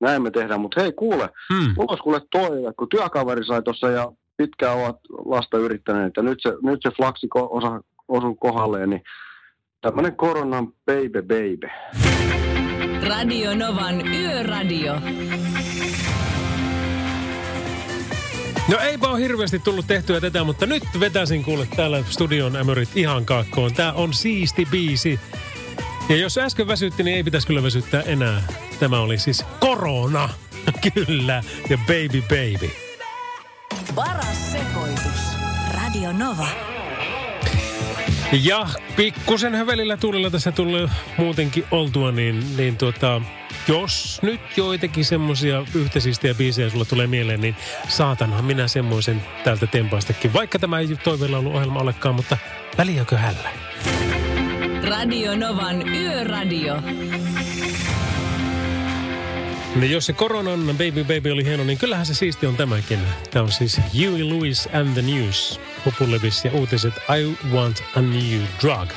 [0.00, 1.74] Näin me tehdään, mutta hei kuule, hmm.
[1.76, 6.38] mulla olisi kuule toive, kun työkaveri sai tuossa ja pitkään ovat lasta yrittäneet, ja nyt
[6.42, 9.02] se, nyt se flaksi osa osui kohdalleen, niin
[9.80, 11.68] tämmöinen koronan baby baby.
[13.08, 14.94] Radio Novan Yöradio.
[18.70, 23.26] No eipä ole hirveästi tullut tehtyä tätä, mutta nyt vetäisin kuule täällä studion ämörit ihan
[23.26, 23.74] kaakkoon.
[23.74, 25.20] Tää on siisti biisi.
[26.08, 28.42] Ja jos äsken väsytti, niin ei pitäisi kyllä väsyttää enää.
[28.80, 30.28] Tämä oli siis korona.
[30.94, 31.42] kyllä.
[31.70, 32.70] Ja baby baby.
[33.94, 35.20] Paras sekoitus.
[35.74, 36.48] Radio Nova.
[38.42, 43.22] Ja pikkusen hövelillä tuulilla tässä tulee muutenkin oltua, niin, niin tuota,
[43.68, 47.56] jos nyt joitakin semmoisia yhteisiä biisejä sulla tulee mieleen, niin
[47.88, 50.32] saatanhan minä semmoisen täältä tempaistakin.
[50.32, 52.36] Vaikka tämä ei toiveella ollut ohjelma olekaan, mutta
[52.78, 53.50] väliäkö hällä?
[54.88, 56.82] Radio Novan Yöradio.
[59.76, 62.98] No jos se koronan Baby Baby oli hieno, niin kyllähän se siisti on tämäkin.
[63.30, 65.60] Tämä on siis Huey Lewis and the News.
[65.84, 68.90] Populevis ja uutiset I Want a New Drug.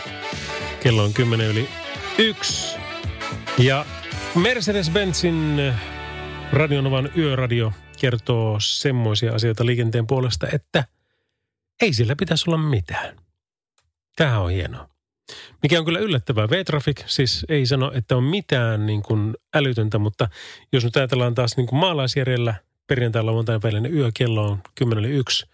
[0.79, 1.69] Kello on 10 yli
[2.17, 2.75] yksi.
[3.57, 3.85] Ja
[4.35, 5.73] Mercedes-Benzin
[6.51, 10.85] Radionovan yöradio kertoo semmoisia asioita liikenteen puolesta, että
[11.81, 13.15] ei sillä pitäisi olla mitään.
[14.15, 14.89] Tämähän on hienoa.
[15.63, 16.49] Mikä on kyllä yllättävää.
[16.49, 20.29] V-Traffic siis ei sano, että on mitään niin kuin älytöntä, mutta
[20.71, 22.55] jos nyt ajatellaan taas niin kuin maalaisjärjellä
[22.87, 25.49] perjantai lauantain välinen yö, kello on 10.1.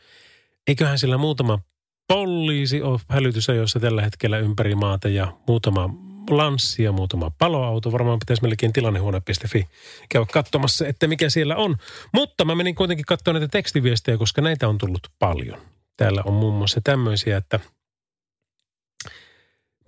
[0.68, 1.60] Eiköhän sillä muutama
[2.08, 7.92] poliisi ole hälytysajoissa tällä hetkellä ympäri maata ja muutama lanssi ja muutama paloauto.
[7.92, 9.68] Varmaan pitäisi melkein tilannehuone.fi
[10.10, 11.78] käydä katsomassa, että mikä siellä on.
[12.14, 15.60] Mutta mä menin kuitenkin katsomaan näitä tekstiviestejä, koska näitä on tullut paljon.
[15.98, 17.60] Täällä on muun muassa tämmöisiä, että–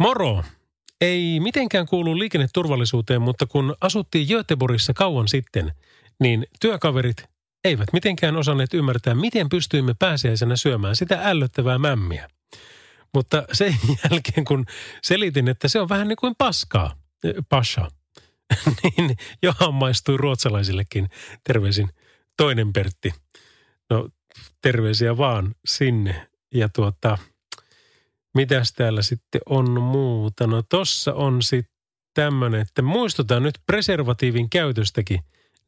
[0.02, 0.44] Moro!
[1.02, 5.72] Ei mitenkään kuulu liikenneturvallisuuteen, mutta kun asuttiin Göteborgissa kauan sitten,
[6.20, 7.24] niin työkaverit
[7.64, 12.30] eivät mitenkään osanneet ymmärtää, miten pystyimme pääsiäisenä syömään sitä ällöttävää mämmiä.
[13.14, 13.76] Mutta sen
[14.12, 14.66] jälkeen, kun
[15.04, 17.88] selitin, että se on vähän niin kuin paskaa, eh, pasha,
[18.98, 21.10] niin johan maistui ruotsalaisillekin.
[21.44, 21.90] Terveisin
[22.38, 23.14] toinen Pertti.
[23.90, 24.10] No
[24.62, 26.28] terveisiä vaan sinne.
[26.54, 27.18] Ja tuota,
[28.34, 30.48] Mitäs täällä sitten on muuta?
[30.48, 31.74] No tossa on sitten
[32.14, 35.20] tämmöinen, että muistutaan nyt preservatiivin käytöstäkin,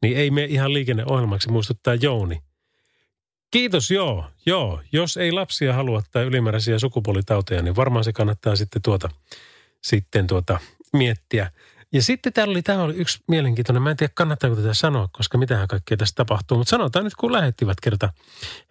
[0.02, 2.42] niin ei me ihan liikenneohjelmaksi muistuttaa Jouni.
[3.54, 4.80] Kiitos, joo, joo.
[4.92, 9.10] Jos ei lapsia halua tai ylimääräisiä sukupuolitauteja, niin varmaan se kannattaa sitten tuota,
[9.82, 10.58] sitten tuota
[10.92, 11.50] miettiä.
[11.92, 15.38] Ja sitten täällä oli, tämä oli yksi mielenkiintoinen, mä en tiedä kannattaako tätä sanoa, koska
[15.38, 18.12] mitähän kaikkea tässä tapahtuu, mutta sanotaan nyt kun lähettivät kerta.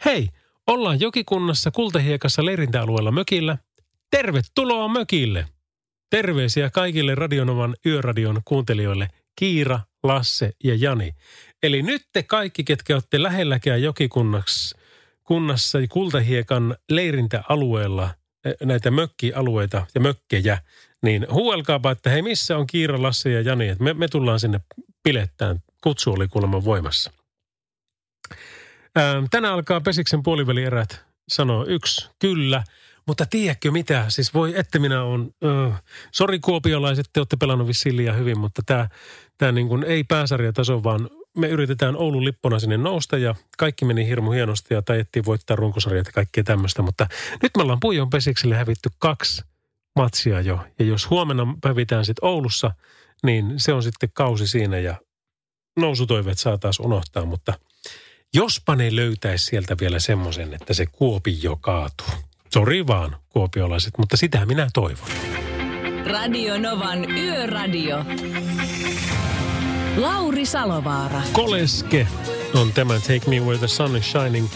[0.06, 0.30] Hei,
[0.68, 3.58] ollaan Jokikunnassa Kultahiekassa leirintäalueella mökillä–
[4.18, 5.46] Tervetuloa mökille!
[6.10, 11.12] Terveisiä kaikille Radionovan yöradion kuuntelijoille Kiira, Lasse ja Jani.
[11.64, 14.78] Eli nyt te kaikki, ketkä olette lähelläkään jokikunnassa
[15.24, 18.10] kunnassa Kultahiekan leirintäalueella
[18.64, 20.58] näitä mökkialueita ja mökkejä,
[21.04, 24.60] niin huuelkaapa, että hei missä on Kiira, Lasse ja Jani, että me, me tullaan sinne
[25.04, 25.60] pilettään.
[25.84, 27.12] Kutsu oli kuulemma voimassa.
[28.96, 32.64] Ää, tänään alkaa Pesiksen puolivälierät sanoo yksi, kyllä–
[33.08, 37.98] Mutta tiedätkö mitä, siis voi, että minä on, äh, sori kuopiolaiset, te olette pelannut vissiin
[37.98, 38.90] liian hyvin, mutta tämä,
[39.38, 44.32] tämä niin ei pääsarjataso, vaan me yritetään Oulun lippona sinne nousta ja kaikki meni hirmu
[44.32, 46.82] hienosti ja tajettiin voittaa runkosarjat ja kaikkea tämmöistä.
[46.82, 47.08] Mutta
[47.44, 49.44] nyt me ollaan Puijon pesikselle hävitty kaksi
[49.96, 50.60] matsia jo.
[50.80, 52.72] Ja jos huomenna pävitään sitten Oulussa,
[53.24, 54.96] niin se on sitten kausi siinä ja
[55.80, 57.26] nousutoiveet saa taas unohtaa.
[57.26, 57.54] Mutta
[58.34, 62.08] jospa ne löytäisi sieltä vielä semmoisen, että se Kuopio kaatuu.
[62.54, 65.08] Sori vaan, kuopiolaiset, mutta sitä minä toivon.
[66.06, 68.06] Radio Novan Yöradio.
[69.98, 71.22] Lauri Salovaara.
[71.34, 72.08] Koleske
[72.54, 74.48] on tämä Take Me Where the Sun is Shining.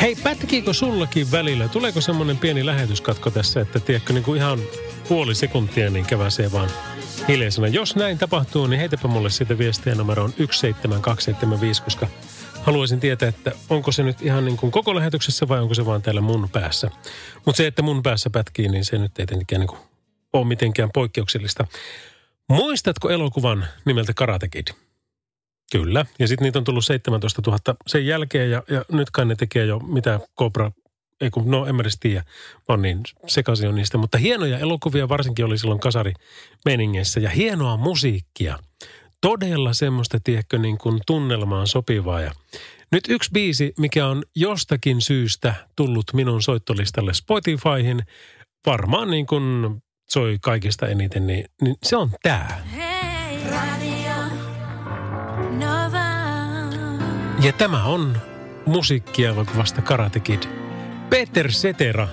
[0.00, 1.68] Hei, pätkiikö sullakin välillä?
[1.68, 4.58] Tuleeko semmoinen pieni lähetyskatko tässä, että tiedätkö niin kuin ihan
[5.08, 6.70] puoli sekuntia niin käväsee vaan
[7.28, 7.68] hiljaisena.
[7.68, 12.08] Jos näin tapahtuu, niin heitäpä mulle siitä viestiä numeroon 17275, koska
[12.62, 16.02] haluaisin tietää, että onko se nyt ihan niin kuin koko lähetyksessä vai onko se vaan
[16.02, 16.90] täällä mun päässä.
[17.46, 19.80] Mutta se, että mun päässä pätkii, niin se nyt ei tietenkään niin kuin
[20.32, 21.66] ole mitenkään poikkeuksellista.
[22.48, 24.68] Muistatko elokuvan nimeltä Karate Kid?
[25.72, 26.06] Kyllä.
[26.18, 29.66] Ja sitten niitä on tullut 17 000 sen jälkeen ja, ja nyt kai ne tekee
[29.66, 30.70] jo mitä Cobra,
[31.20, 32.24] ei kun, no en mä edes tiedä,
[32.68, 33.98] on niin sekaisin on niistä.
[33.98, 36.12] Mutta hienoja elokuvia varsinkin oli silloin kasari
[36.64, 38.58] meningeissä ja hienoa musiikkia.
[39.20, 42.32] Todella semmoista, tiedätkö, niin kuin tunnelmaan sopivaa ja
[42.92, 48.02] nyt yksi biisi, mikä on jostakin syystä tullut minun soittolistalle Spotifyhin,
[48.66, 49.42] varmaan niin kuin
[50.10, 52.66] soi kaikista eniten, niin, niin se on tää.
[57.44, 58.16] Ja tämä on
[58.66, 60.42] musiikkielokuvasta Karate Kid.
[61.10, 62.08] Peter Setera,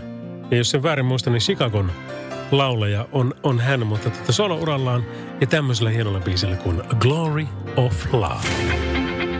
[0.52, 1.92] ja jos sen väärin muistan, niin Chicagon
[2.52, 5.04] laulaja on, on hän, mutta tätä solo-urallaan
[5.42, 7.46] ja tämmöisellä hienolla biisillä kuin Glory
[7.78, 8.91] of Love.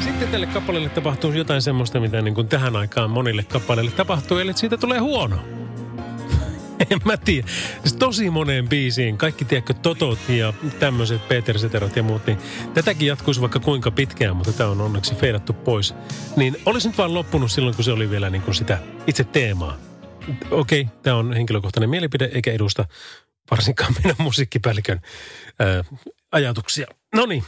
[0.00, 4.52] Sitten tälle kappaleelle tapahtuu jotain semmoista, mitä niin kuin tähän aikaan monille kappaleille tapahtuu, eli
[4.52, 5.36] siitä tulee huono.
[6.90, 7.48] en mä tiedä.
[7.98, 12.38] Tosi moneen biisiin, kaikki tiedätkö, Totot ja tämmöiset Peter Seterot ja muut, niin
[12.74, 15.94] tätäkin jatkuisi vaikka kuinka pitkään, mutta tämä on onneksi feidattu pois.
[16.36, 19.76] Niin olisi nyt vaan loppunut silloin, kun se oli vielä niin kuin sitä itse teemaa.
[20.50, 22.84] Okei, okay, tämä on henkilökohtainen mielipide, eikä edusta
[23.50, 25.00] varsinkaan meidän musiikkipäällikön
[25.58, 25.84] ää,
[26.32, 26.86] ajatuksia.
[27.14, 27.44] No niin,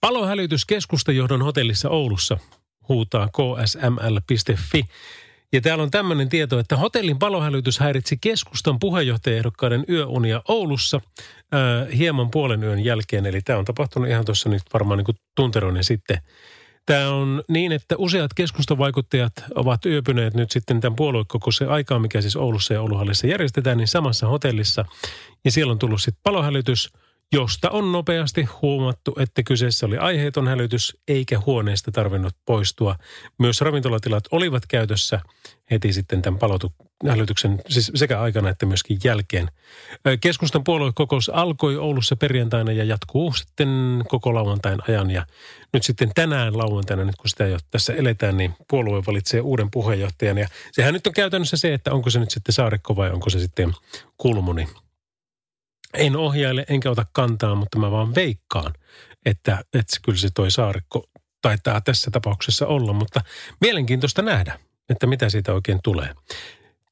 [0.00, 2.38] Palohälytys keskustajohdon hotellissa Oulussa
[2.88, 4.84] huutaa ksml.fi.
[5.52, 11.00] Ja täällä on tämmöinen tieto, että hotellin palohälytys häiritsi keskustan puheenjohtajaehdokkaiden yöunia Oulussa
[11.52, 13.26] ää, hieman puolen yön jälkeen.
[13.26, 16.18] Eli tämä on tapahtunut ihan tuossa nyt varmaan niin tunteroinen sitten.
[16.86, 22.36] Tämä on niin, että useat keskustavaikuttajat ovat yöpyneet nyt sitten tämän puoluekokouksen aikaa, mikä siis
[22.36, 24.84] Oulussa ja Ouluhallissa järjestetään, niin samassa hotellissa.
[25.44, 26.88] Ja siellä on tullut sitten palohälytys–
[27.32, 32.96] josta on nopeasti huomattu, että kyseessä oli aiheeton hälytys eikä huoneesta tarvinnut poistua.
[33.38, 35.20] Myös ravintolatilat olivat käytössä
[35.70, 36.72] heti sitten tämän palotu,
[37.08, 39.50] hälytyksen siis sekä aikana että myöskin jälkeen.
[40.20, 45.10] Keskustan puoluekokous alkoi Oulussa perjantaina ja jatkuu sitten koko lauantain ajan.
[45.10, 45.26] Ja
[45.72, 50.38] nyt sitten tänään lauantaina, nyt kun sitä jo tässä eletään, niin puolue valitsee uuden puheenjohtajan.
[50.38, 53.40] Ja sehän nyt on käytännössä se, että onko se nyt sitten Saarikko vai onko se
[53.40, 53.72] sitten
[54.16, 54.68] Kulmuni
[55.94, 58.74] en ohjaile enkä ota kantaa, mutta mä vaan veikkaan,
[59.26, 61.08] että, että kyllä se toi saarikko
[61.42, 62.92] taitaa tässä tapauksessa olla.
[62.92, 63.20] Mutta
[63.60, 64.58] mielenkiintoista nähdä,
[64.88, 66.14] että mitä siitä oikein tulee.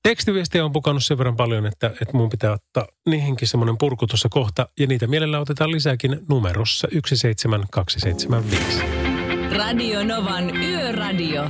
[0.03, 4.29] Tekstiviestejä on pukannut sen verran paljon, että, että mun pitää ottaa niihinkin semmoinen purku tuossa
[4.29, 4.69] kohta.
[4.81, 8.81] Ja niitä mielellä otetaan lisääkin numerossa 17275.
[9.57, 11.45] Radio Novan Yöradio.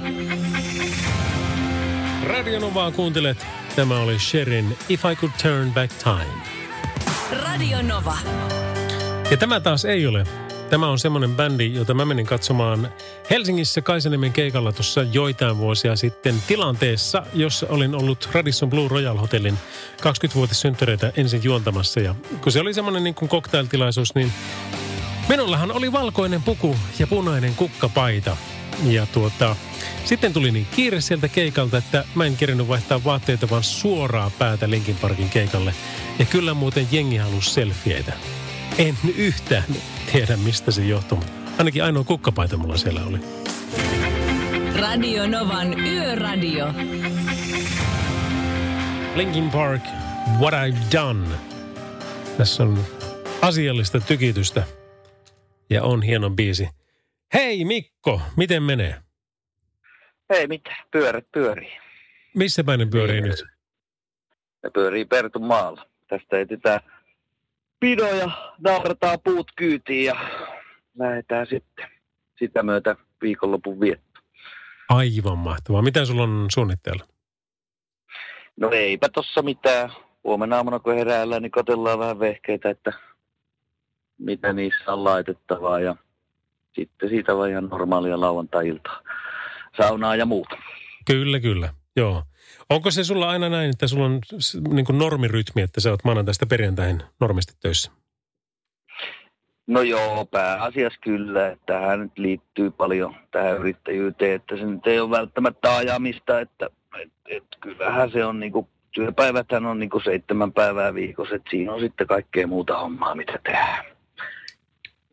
[2.27, 3.47] Radio Novaa kuuntelet.
[3.77, 6.54] Tämä oli Sherin If I Could Turn Back Time.
[7.33, 8.17] Radio Nova.
[9.31, 10.25] Ja tämä taas ei ole.
[10.71, 12.89] Tämä on semmoinen bändi, jota mä menin katsomaan
[13.31, 19.59] Helsingissä Kaisaniemen keikalla tuossa joitain vuosia sitten tilanteessa, jossa olin ollut Radisson Blue Royal Hotellin
[20.01, 22.01] 20-vuotissynttäreitä ensin juontamassa.
[22.01, 24.33] Ja kun se oli semmoinen niin kuin cocktailtilaisuus, niin
[25.29, 28.37] minullahan oli valkoinen puku ja punainen kukkapaita.
[28.85, 29.57] Ja tuota,
[30.05, 34.71] sitten tuli niin kiire sieltä keikalta, että mä en kerinyt vaihtaa vaatteita, vaan suoraa päätä
[34.71, 35.75] Linkin Parkin keikalle.
[36.19, 38.13] Ja kyllä muuten jengi halusi selfieitä.
[38.79, 39.65] En yhtään
[40.13, 43.19] tiedä, mistä se johtuu, mutta ainakin ainoa kukkapaita mulla siellä oli.
[44.81, 46.67] Radio Novan Yöradio.
[49.15, 49.83] Linkin Park,
[50.41, 51.29] What I've Done.
[52.39, 52.85] Tässä on
[53.43, 54.63] asiallista tykitystä
[55.71, 56.69] ja on hieno biisi.
[57.35, 59.04] Hei Mikko, miten menee?
[60.31, 61.73] Ei mitään, pyörät pyörii.
[62.35, 63.31] Missä päin ne pyörii Niin.
[63.31, 63.45] nyt?
[64.63, 65.87] Ne pyörii Pertun maalla.
[66.09, 66.81] Tästä etsitään
[67.81, 70.17] pidoja, naarataan puut kyytiin ja
[70.99, 71.87] lähdetään sitten
[72.39, 74.21] sitä myötä viikonlopun vietto.
[74.89, 75.83] Aivan mahtavaa.
[75.83, 77.05] Mitä sulla on suunnitteilla?
[78.57, 79.91] No eipä tossa mitään.
[80.25, 82.93] Huomenna aamuna kun heräällään, niin katsellaan vähän vehkeitä, että
[84.19, 85.97] mitä niissä on laitettavaa ja
[86.75, 89.01] sitten siitä vaan ihan normaalia lauantai-iltaa.
[89.77, 90.57] Saunaa ja muuta.
[91.07, 91.75] Kyllä, kyllä.
[91.97, 92.23] Joo.
[92.71, 94.21] Onko se sulla aina näin, että sulla on
[94.69, 97.91] niin kuin normirytmi, että sä oot maanantaista perjantaihin normisti töissä?
[99.67, 101.49] No joo, pääasiassa kyllä.
[101.49, 106.71] että Tähän nyt liittyy paljon tähän yrittäjyyteen, että se nyt ei ole välttämättä ajamista, että
[107.03, 111.81] et, et, kyllähän se on niinku, työpäiväthän on niinku seitsemän päivää viikossa, että siinä on
[111.81, 113.94] sitten kaikkea muuta hommaa, mitä tehdään.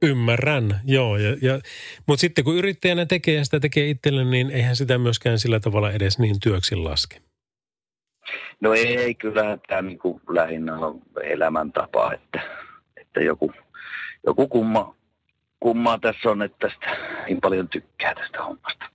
[0.01, 1.17] Ymmärrän, joo.
[1.17, 1.59] Ja, ja,
[2.07, 5.91] mutta sitten kun yrittäjänä tekee ja sitä tekee itselle, niin eihän sitä myöskään sillä tavalla
[5.91, 7.21] edes niin työksi laske.
[8.59, 12.41] No ei, kyllähän tämä niinku lähinnä on elämäntapa, että,
[12.97, 13.51] että joku,
[14.25, 14.95] joku kumma,
[15.59, 18.85] kummaa tässä on, että tästä niin paljon tykkää tästä hommasta.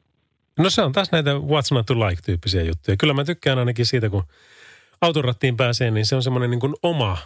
[0.58, 2.96] No se on taas näitä what's not to like-tyyppisiä juttuja.
[2.96, 4.24] Kyllä mä tykkään ainakin siitä, kun
[5.00, 7.18] autorattiin pääsee, niin se on semmoinen niin kuin oma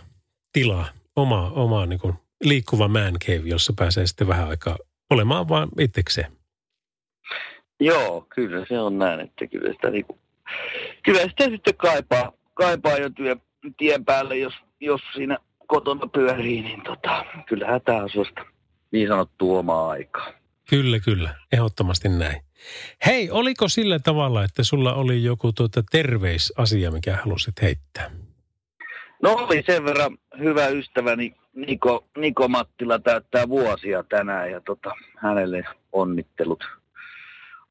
[0.53, 2.15] tila, oma, oma niin kuin
[2.45, 4.77] liikkuva man cave, jossa pääsee sitten vähän aikaa
[5.11, 6.33] olemaan vaan itsekseen.
[7.81, 10.19] Joo, kyllä se on näin, että kyllä sitä, niinku,
[11.03, 13.37] kyllä sitä sitten kaipaa, kaipaa jo työ,
[13.77, 17.45] tien päälle, jos, jos siinä kotona pyörii, niin tota, on
[18.13, 18.45] sellaista
[18.93, 20.33] niin sanottua omaa aikaa.
[20.71, 21.35] Kyllä, kyllä.
[21.53, 22.43] Ehdottomasti näin.
[23.07, 28.11] Hei, oliko sillä tavalla, että sulla oli joku tuota terveisasia, mikä halusit heittää?
[29.23, 35.65] No oli sen verran hyvä ystäväni Niko, Niko Mattila täyttää vuosia tänään ja tota, hänelle
[35.93, 36.65] onnittelut,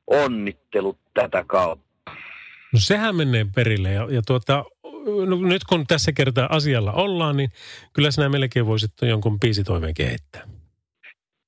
[0.08, 1.90] onnittelut tätä kautta.
[2.74, 4.66] No sehän menee perille ja, ja tuota,
[5.28, 7.50] no, nyt kun tässä kertaa asialla ollaan, niin
[7.94, 10.42] kyllä sinä melkein voisit jonkun biisitoimeenkin heittää.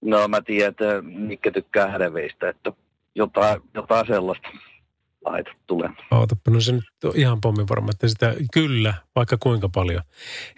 [0.01, 2.73] No mä tiedän, että Nikke tykkää hädeveistä, että
[3.15, 4.49] jotain, jotain sellaista
[5.25, 6.07] laita tulemaan.
[6.11, 10.01] Ootappa, no se nyt on ihan pommin varma, että sitä kyllä, vaikka kuinka paljon.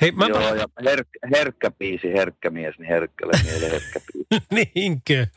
[0.01, 4.45] Hei, mä Joo, ja herk, herkkä biisi, herkkä mies, niin herkkälle miele herkkä biisi.
[4.76, 5.28] Niinkö?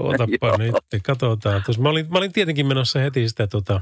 [0.00, 1.62] Ootappa nyt, katsotaan.
[1.64, 3.80] Tuossa, mä, olin, mä olin tietenkin menossa heti sitä tota,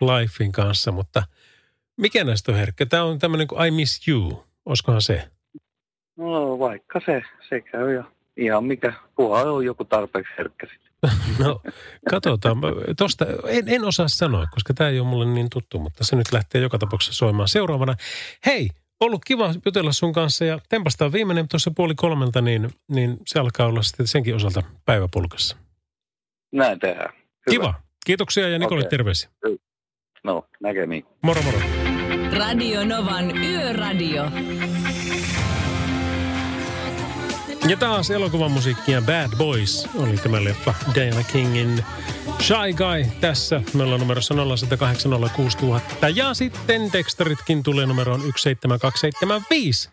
[0.00, 1.22] Lifein kanssa, mutta
[1.96, 2.86] mikä näistä on herkkä?
[2.86, 4.44] Tämä on tämmöinen kuin I Miss You.
[4.66, 5.28] Olisikohan se?
[6.16, 8.04] No vaikka se, se käy ja
[8.36, 10.85] ihan mikä, puha on joku tarpeeksi herkkä sitten.
[11.44, 11.60] No,
[12.10, 12.58] katsotaan.
[12.96, 16.32] Tosta, en, en osaa sanoa, koska tämä ei ole mulle niin tuttu, mutta se nyt
[16.32, 17.94] lähtee joka tapauksessa soimaan seuraavana.
[18.46, 23.38] Hei, ollut kiva jutella sun kanssa ja tempastaan viimeinen tuossa puoli kolmelta, niin, niin se
[23.38, 25.56] alkaa olla sitten senkin osalta päiväpulkassa.
[26.52, 27.12] Näin tehdään.
[27.14, 27.50] Hyvä.
[27.50, 27.74] Kiva.
[28.06, 28.90] Kiitoksia ja Nikolle Okei.
[28.90, 29.30] terveisiä.
[30.24, 31.04] No, näkemiin.
[31.22, 31.58] Moro moro.
[32.38, 34.24] Radio Novan Yöradio.
[37.68, 41.84] Ja taas elokuvan musiikkia Bad Boys oli tämä leffa Diana Kingin
[42.40, 43.62] Shy Guy tässä.
[43.74, 44.38] Meillä on numerossa 0806000
[46.14, 49.90] ja sitten tekstaritkin tulee numeroon 17275.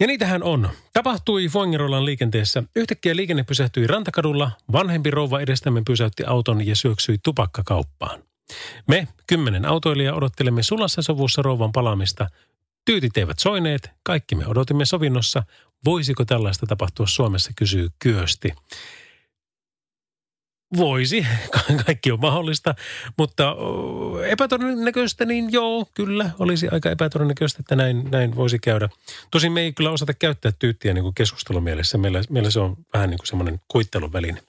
[0.00, 0.68] Ja niitähän on.
[0.92, 2.62] Tapahtui Fuengirolan liikenteessä.
[2.76, 4.50] Yhtäkkiä liikenne pysähtyi rantakadulla.
[4.72, 8.22] Vanhempi rouva edestämme pysäytti auton ja syöksyi tupakkakauppaan.
[8.88, 12.28] Me, kymmenen autoilijaa, odottelemme sulassa sovussa rouvan palaamista.
[12.84, 15.42] Tyytit eivät soineet, kaikki me odotimme sovinnossa.
[15.84, 18.52] Voisiko tällaista tapahtua Suomessa, kysyy Kyösti.
[20.76, 22.74] Voisi, Ka- kaikki on mahdollista,
[23.18, 23.56] mutta
[24.26, 28.88] epätodennäköistä, niin joo, kyllä, olisi aika epätodennäköistä, että näin, näin voisi käydä.
[29.30, 33.10] Tosin me ei kyllä osata käyttää tyyttiä niin kuin keskustelumielessä, meillä, meillä se on vähän
[33.10, 34.42] niin kuin semmoinen kuitteluväline.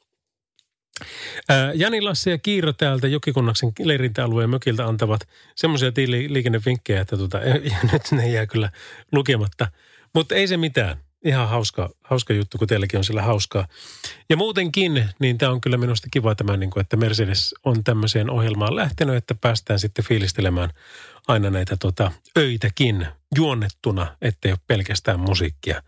[1.73, 5.91] Jani Lassi ja Kiiro täältä Jokikunnaksen leirintäalueen mökiltä antavat semmoisia
[6.27, 7.39] liikennevinkkejä, että tota,
[7.91, 8.71] nyt ne jää kyllä
[9.11, 9.67] lukematta.
[10.13, 10.97] Mutta ei se mitään.
[11.23, 13.67] Ihan hauska, hauska juttu, kun teilläkin on sillä hauskaa.
[14.29, 18.29] Ja muutenkin, niin tämä on kyllä minusta kiva tämä, niin kuin, että Mercedes on tämmöiseen
[18.29, 20.69] ohjelmaan lähtenyt, että päästään sitten fiilistelemään
[21.27, 25.83] aina näitä tota, öitäkin juonnettuna, ettei ole pelkästään musiikkia.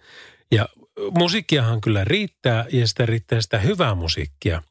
[0.52, 0.70] Ja
[1.18, 4.64] musiikkiahan kyllä riittää ja sitä riittää sitä hyvää musiikkia.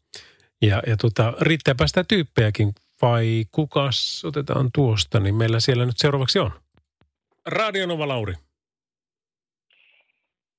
[0.63, 6.39] Ja, ja tota, riittääpä sitä tyyppejäkin vai kukas otetaan tuosta, niin meillä siellä nyt seuraavaksi
[6.39, 6.51] on.
[7.47, 8.35] Radionova Lauri.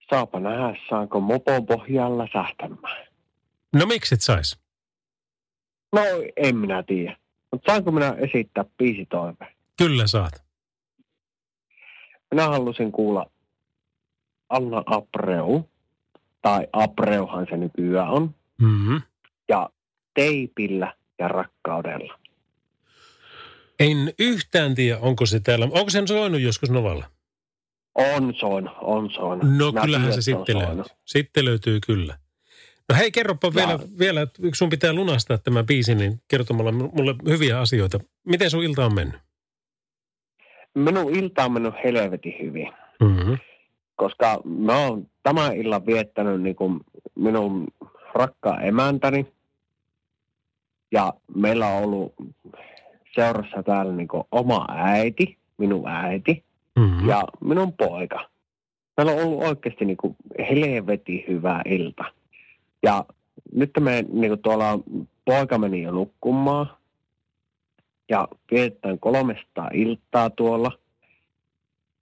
[0.10, 3.08] Saapa nähdä, saanko mopon pohjalla sähtämään.
[3.76, 4.60] No miksi et sais?
[5.94, 6.02] No,
[6.36, 7.18] en minä tiedä.
[7.52, 9.56] Mutta saanko minä esittää biisitoimeen?
[9.78, 10.44] Kyllä saat.
[12.32, 13.26] minä halusin kuulla
[14.50, 15.70] Anna Abreu,
[16.42, 19.02] tai Abreuhan se nykyään on, Mm-hmm.
[19.50, 19.70] ja
[20.14, 22.20] teipillä ja rakkaudella.
[23.80, 25.66] En yhtään tiedä, onko se täällä.
[25.66, 27.06] Onko sen soinut joskus Novalla?
[27.96, 29.40] On soin, on soin.
[29.58, 30.84] No Mä kyllähän se on sitten löytyy.
[31.06, 32.18] Sitten löytyy kyllä.
[32.90, 37.60] No hei, kerropa vielä, vielä, että sun pitää lunastaa tämä biisi, niin kertomalla mulle hyviä
[37.60, 38.00] asioita.
[38.26, 39.22] Miten sun ilta on mennyt?
[40.76, 42.70] Minun ilta on mennyt helvetin hyvin,
[43.00, 43.38] Mm-hmm.
[43.96, 46.80] koska mä oon tämän illan viettänyt niin kuin
[47.16, 47.68] minun
[48.14, 49.28] rakkaan emäntäni.
[50.92, 52.14] Ja meillä on ollut
[53.16, 56.44] seurassa täällä niin kuin oma äiti, minun äiti
[56.80, 57.10] Mm-hmm.
[57.10, 58.30] ja minun poika.
[58.98, 60.16] Meillä on ollut oikeasti niin kuin
[60.50, 62.04] helvetin hyvä ilta.
[62.84, 63.06] Ja
[63.54, 64.80] nyt me niin kuin tuolla
[65.26, 66.70] poika meni jo nukkumaan
[68.10, 70.72] ja vietetään kolmesta iltaa tuolla.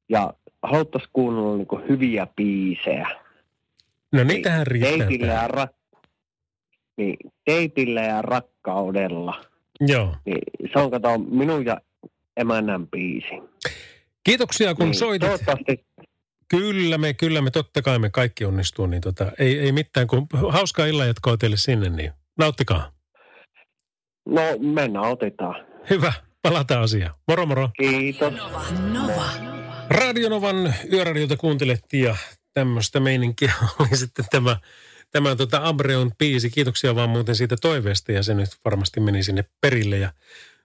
[0.09, 3.07] Ja haluttaisiin kuunnella niin kuin hyviä biisejä.
[4.11, 5.27] No niitähän riittää.
[5.27, 5.99] Ja, rak-
[6.97, 9.41] niin, teipillä ja rakkaudella.
[9.79, 10.15] Joo.
[10.25, 10.41] Niin,
[10.73, 11.81] se on kato minun ja
[12.37, 13.41] emännän biisi.
[14.23, 15.29] Kiitoksia kun Niin, soitit.
[15.29, 15.85] Toivottavasti
[16.49, 20.27] Kyllä me, kyllä me, totta kai me kaikki onnistuu, niin tota, ei, ei mitään, kun
[20.49, 22.91] hauskaa illan jatkoa teille sinne, niin nauttikaa.
[24.25, 25.65] No, mennään, otetaan.
[25.89, 27.15] Hyvä, palataan asiaan.
[27.27, 27.69] Moro moro.
[27.77, 28.33] Kiitos.
[28.93, 29.25] Nova.
[29.89, 32.15] Radionovan yöradiota kuuntelet ja
[32.53, 34.57] tämmöistä meininkiä oli sitten tämä,
[35.11, 36.49] tämä tota Abreon biisi.
[36.49, 40.13] Kiitoksia vaan muuten siitä toiveesta ja se nyt varmasti meni sinne perille ja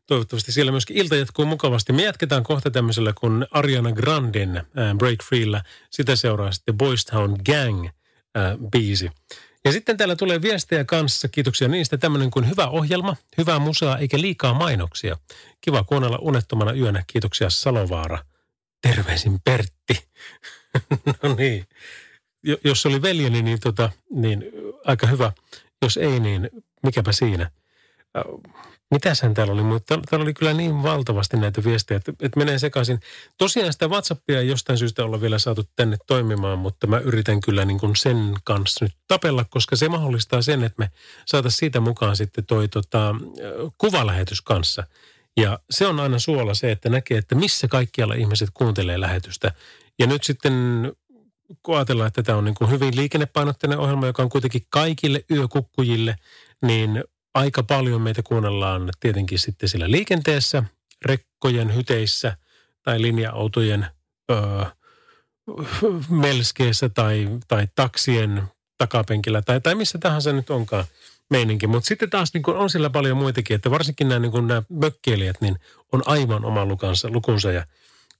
[0.09, 1.93] toivottavasti siellä myöskin ilta jatkuu mukavasti.
[1.93, 4.65] Me jatketaan kohta tämmöisellä kuin Ariana Granden äh,
[4.99, 5.63] Break Freellä.
[5.91, 7.93] Sitä seuraa sitten Boys Town Gang äh,
[8.73, 9.11] biisi.
[9.65, 14.21] Ja sitten täällä tulee viestejä kanssa, kiitoksia niistä, tämmöinen kuin hyvä ohjelma, hyvää musaa eikä
[14.21, 15.17] liikaa mainoksia.
[15.61, 18.25] Kiva kuunnella unettomana yönä, kiitoksia Salovaara.
[18.83, 20.09] Terveisin Pertti.
[21.23, 21.67] no niin.
[22.43, 24.45] Jo- Jos oli veljeni, niin, tota, niin
[24.85, 25.33] aika hyvä.
[25.83, 26.51] Jos ei, niin
[26.83, 27.51] mikäpä siinä.
[28.17, 28.25] Äh,
[28.91, 33.01] Mitäshän täällä oli, mutta täällä oli kyllä niin valtavasti näitä viestejä, että, että menee sekaisin.
[33.39, 37.65] Tosiaan sitä WhatsAppia ei jostain syystä olla vielä saatu tänne toimimaan, mutta mä yritän kyllä
[37.65, 40.91] niin kuin sen kanssa nyt tapella, koska se mahdollistaa sen, että me
[41.27, 43.15] saataisiin siitä mukaan sitten toi tota, äh,
[43.79, 44.85] kuvalähetys kanssa.
[45.37, 49.53] Ja se on aina suola se, että näkee, että missä kaikkialla ihmiset kuuntelee lähetystä.
[49.99, 50.53] Ja nyt sitten
[51.63, 56.17] kun ajatellaan, että tämä on niin kuin hyvin liikennepainotteinen ohjelma, joka on kuitenkin kaikille yökukkujille,
[56.63, 57.05] niin
[57.39, 60.63] aika paljon meitä kuunnellaan tietenkin sitten siellä liikenteessä,
[61.05, 62.37] rekkojen hyteissä
[62.83, 63.87] tai linja-autojen
[64.31, 64.65] öö,
[66.11, 68.43] melskeessä tai, tai taksien
[68.79, 70.85] takapenkillä tai, tai missä tahansa nyt onkaan
[71.31, 71.67] meininki.
[71.67, 74.63] Mutta sitten taas niin kun on sillä paljon muitakin, että varsinkin nämä, niin kun nämä
[74.69, 75.59] mökkeilijät niin
[75.93, 77.67] on aivan oma lukansa, lukunsa ja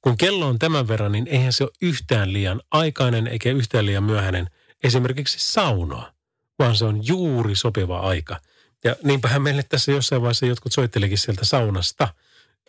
[0.01, 4.05] kun kello on tämän verran, niin eihän se ole yhtään liian aikainen eikä yhtään liian
[4.05, 4.47] myöhäinen
[4.85, 6.13] esimerkiksi saunoa,
[6.59, 8.41] vaan se on juuri sopiva aika.
[8.85, 12.09] Ja niinpähän meille tässä jossain vaiheessa jotkut soittelikin sieltä saunasta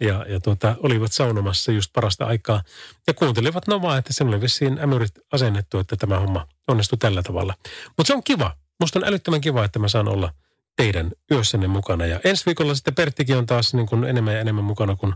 [0.02, 2.64] ja, ja tuota, olivat saunomassa just parasta aikaa
[3.08, 7.56] ja kuuntelivat Novaa, että sen oli vissiin ämyrit asennettu, että tämä homma onnistui tällä tavalla.
[7.98, 8.56] Mutta se on kiva.
[8.80, 10.34] Musta on älyttömän kiva, että mä saan olla
[10.76, 12.06] teidän yössänne mukana.
[12.06, 15.16] Ja ensi viikolla sitten Perttikin on taas niin kuin enemmän ja enemmän mukana, kun,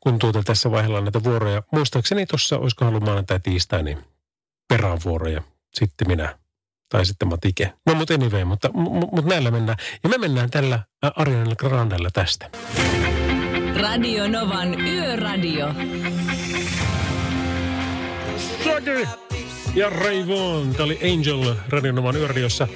[0.00, 1.62] kun tuota tässä vaiheella näitä vuoroja.
[1.72, 4.04] Muistaakseni tuossa, olisiko ollut maanantai tiistai, niin
[4.68, 5.42] perään vuoroja.
[5.74, 6.38] Sitten minä
[6.92, 7.72] tai sitten Matike.
[7.86, 9.78] No mutta anyway, mutta, mutta, mutta näillä mennään.
[10.02, 10.78] Ja me mennään tällä
[11.16, 12.50] Ariana Grandella tästä.
[13.80, 15.74] Radio Novan Yöradio.
[18.62, 19.08] Shaggy
[19.74, 19.90] ja
[20.28, 20.72] Vaughan.
[20.72, 22.68] Tämä oli Angel Radionovan yöradiossa.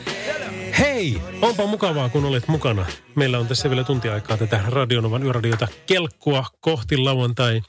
[0.78, 2.86] Hei, onpa mukavaa, kun olet mukana.
[3.14, 7.60] Meillä on tässä vielä tunti aikaa tätä Radionovan yöradiota kelkkua kohti lauantai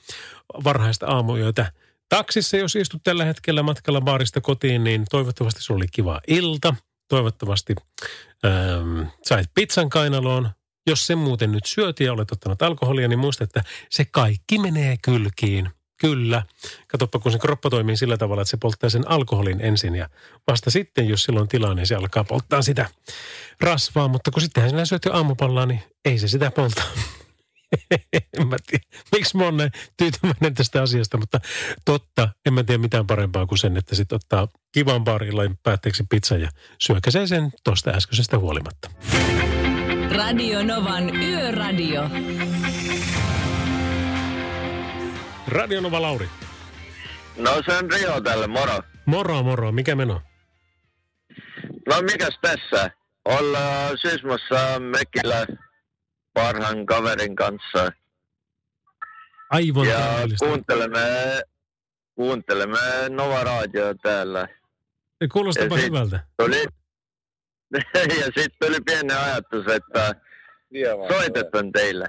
[0.64, 1.72] varhaista aamuyötä.
[2.10, 6.76] Taksissa, jos istut tällä hetkellä matkalla baarista kotiin, niin toivottavasti sulla oli kiva ilta.
[7.10, 7.76] Toivottavasti
[8.46, 10.50] ähm, sait pizzan kainaloon.
[10.88, 14.98] Jos sen muuten nyt syöt ja olet ottanut alkoholia, niin muista, että se kaikki menee
[15.02, 15.70] kylkiin.
[16.02, 16.44] Kyllä.
[16.88, 20.10] Katoppa, kun se kroppa toimii sillä tavalla, että se polttaa sen alkoholin ensin ja
[20.48, 22.90] vasta sitten, jos sillä on tilaa, niin se alkaa polttaa sitä
[23.62, 24.08] rasvaa.
[24.08, 26.84] Mutta kun sittenhän sinä syöt jo aamupallaa, niin ei se sitä polta.
[28.40, 31.40] en mä tiedä, miksi mä oon näin tyytyväinen tästä asiasta, mutta
[31.86, 36.38] totta, en mä tiedä mitään parempaa kuin sen, että sitten ottaa kivan baarilla päätteeksi pizza
[36.38, 36.50] ja
[36.80, 38.90] syökäsee sen tuosta äskeisestä huolimatta.
[40.16, 42.10] Radio Novan Yöradio.
[45.48, 46.30] Radio Nova Lauri.
[47.38, 48.80] No se on Rio tälle, moro.
[49.06, 49.72] Moro, moro.
[49.72, 50.22] Mikä meno?
[51.88, 52.92] No mikäs tässä?
[53.26, 55.46] Ollaan Sysmassa Mekillä
[56.38, 57.92] parhaan kaverin kanssa.
[59.50, 60.46] Aivan Ja täydellistä.
[60.46, 61.00] kuuntelemme
[62.16, 62.80] kuuntelemme
[63.10, 64.48] Nova Radio täällä.
[65.32, 66.20] Kuulostapa Ja sit hyvältä.
[66.38, 66.66] Tuli,
[68.22, 70.16] ja sitten tuli pieni ajatus, että
[71.12, 72.06] soitetaan teille.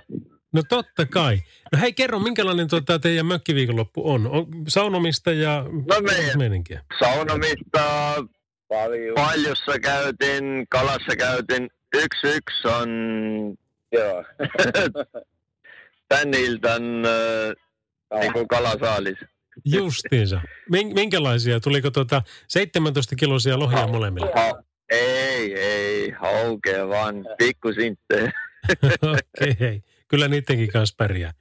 [0.53, 1.39] No totta kai.
[1.72, 4.26] No hei, kerro, minkälainen tuota, teidän mökkiviikonloppu on?
[4.26, 6.85] on saunomista ja No meidän meininkiä?
[7.05, 8.14] saunomista,
[8.68, 9.14] Paljon.
[9.14, 11.70] paljussa käytin, kalassa käytin.
[11.95, 12.89] Yksi yksi on
[13.93, 14.24] joo.
[16.09, 19.18] tän iltan äh, niin kuin kalasaalis.
[19.64, 20.41] Justiinsa.
[20.70, 21.61] Min- minkälaisia?
[21.61, 24.30] Tuliko tuota 17 kilosia lohia molemmille?
[24.34, 28.22] Ha, ei, ei, haukea vaan pikku sintte.
[29.03, 29.80] Okei, okay.
[30.09, 31.32] kyllä niidenkin kanssa pärjää.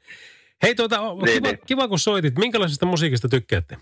[0.63, 1.59] Hei, tuota, Niin, kiva, niin.
[1.65, 2.37] kiva, kun soitit.
[2.37, 3.77] Minkälaisesta musiikista tykkäätte?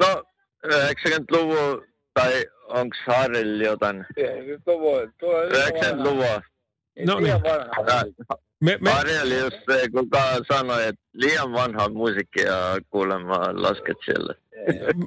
[0.00, 0.24] No,
[0.66, 4.06] 90-luvun, tai onko Harrilla jotain?
[4.10, 6.42] 90-luvun.
[7.06, 7.34] No niin.
[8.60, 8.90] Me, me...
[9.40, 10.22] Just se, kuka
[10.52, 12.54] sanoi, että liian vanha musiikkia
[12.90, 14.34] kuulemma lasket siellä.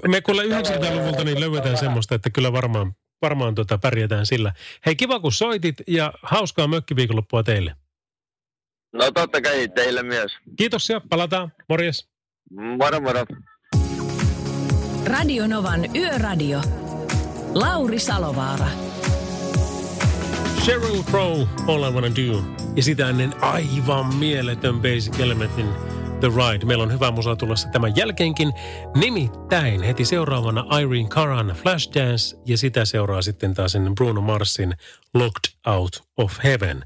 [0.07, 4.53] Me kuule 90-luvulta niin löydetään semmoista, että kyllä varmaan, varmaan tota pärjätään sillä.
[4.85, 7.75] Hei, kiva kun soitit ja hauskaa mökkiviikonloppua teille.
[8.93, 10.31] No totta kai teille myös.
[10.57, 11.53] Kiitos ja palataan.
[11.69, 12.09] Morjes.
[12.77, 13.25] Moro moro.
[15.05, 16.61] Radio Novan Yöradio.
[17.53, 18.90] Lauri Salovaara.
[20.65, 22.43] Sheryl Crow, All I Wanna Do.
[22.75, 25.67] Ja sitä ennen aivan mieletön Basic Elementin
[26.19, 26.65] The Ride.
[26.65, 28.53] Meillä on hyvä musa tulossa tämän jälkeenkin.
[28.95, 34.73] Nimittäin heti seuraavana Irene Karan Flashdance ja sitä seuraa sitten taas Bruno Marsin
[35.13, 36.85] Locked Out of Heaven.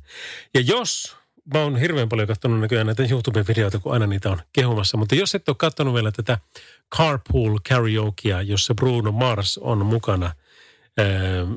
[0.54, 1.16] Ja jos,
[1.54, 5.36] mä oon hirveän paljon katsonut näköjään näitä YouTube-videoita, kun aina niitä on kehumassa, mutta jos
[5.36, 6.38] et ole katsonut vielä tätä
[6.96, 10.32] Carpool Karaokea, jossa Bruno Mars on mukana,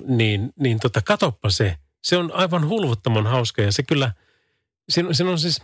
[0.06, 1.76] niin, niin tota, katoppa se.
[2.02, 4.12] Se on aivan hulvuttoman hauska ja se kyllä,
[4.88, 5.62] siinä, siinä on siis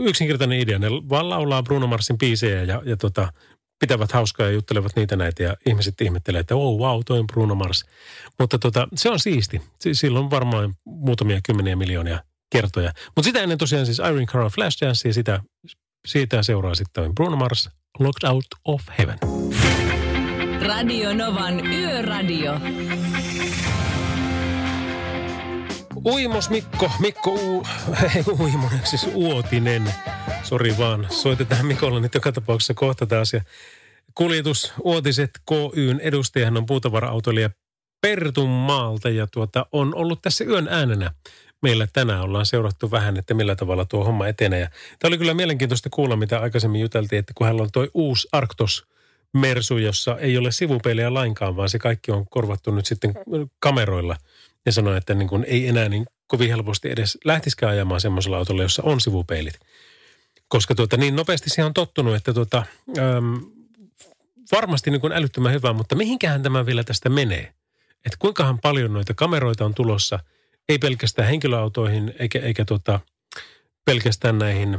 [0.00, 0.78] yksinkertainen idea.
[0.78, 3.32] Ne vaan laulaa Bruno Marsin biisejä ja, ja tota,
[3.78, 7.54] pitävät hauskaa ja juttelevat niitä näitä ja ihmiset ihmettelee, että oh wow, toi on Bruno
[7.54, 7.84] Mars.
[8.38, 9.62] Mutta tota, se on siisti.
[9.80, 12.92] Si- Sillä on varmaan muutamia kymmeniä miljoonia kertoja.
[13.06, 15.40] Mutta sitä ennen tosiaan siis Irene Cara Flashdance ja sitä,
[16.06, 19.18] siitä seuraa sitten Bruno Mars Locked Out of Heaven.
[20.66, 22.52] Radio Novan Yöradio.
[26.04, 27.62] Uimos Mikko, Mikko U,
[28.16, 29.94] ei Uimonen, siis Uotinen.
[30.42, 33.32] Sori vaan, soitetaan Mikolle nyt joka tapauksessa kohta taas.
[33.32, 33.40] Ja
[34.14, 37.50] kuljetus Uotiset KYn edustajahan on puutavara-autoilija
[38.00, 41.10] Pertun maalta ja tuota, on ollut tässä yön äänenä.
[41.62, 44.60] Meillä tänään ollaan seurattu vähän, että millä tavalla tuo homma etenee.
[44.60, 48.28] Ja tämä oli kyllä mielenkiintoista kuulla, mitä aikaisemmin juteltiin, että kun hänellä on tuo uusi
[48.32, 48.86] Arctos
[49.32, 53.14] Mersu, jossa ei ole sivupeiliä lainkaan, vaan se kaikki on korvattu nyt sitten
[53.58, 54.16] kameroilla.
[54.66, 58.62] Ja sanoi, että niin kuin ei enää niin kovin helposti edes lähtisikään ajamaan semmoisella autolla,
[58.62, 59.60] jossa on sivupeilit.
[60.48, 62.64] Koska tuota, niin nopeasti siihen on tottunut, että tuota,
[62.98, 63.40] äm,
[64.52, 67.54] varmasti niin kuin älyttömän hyvä, mutta mihinkähän tämä vielä tästä menee?
[68.06, 70.18] Että kuinkahan paljon noita kameroita on tulossa,
[70.68, 73.00] ei pelkästään henkilöautoihin eikä, eikä tuota,
[73.84, 74.78] pelkästään näihin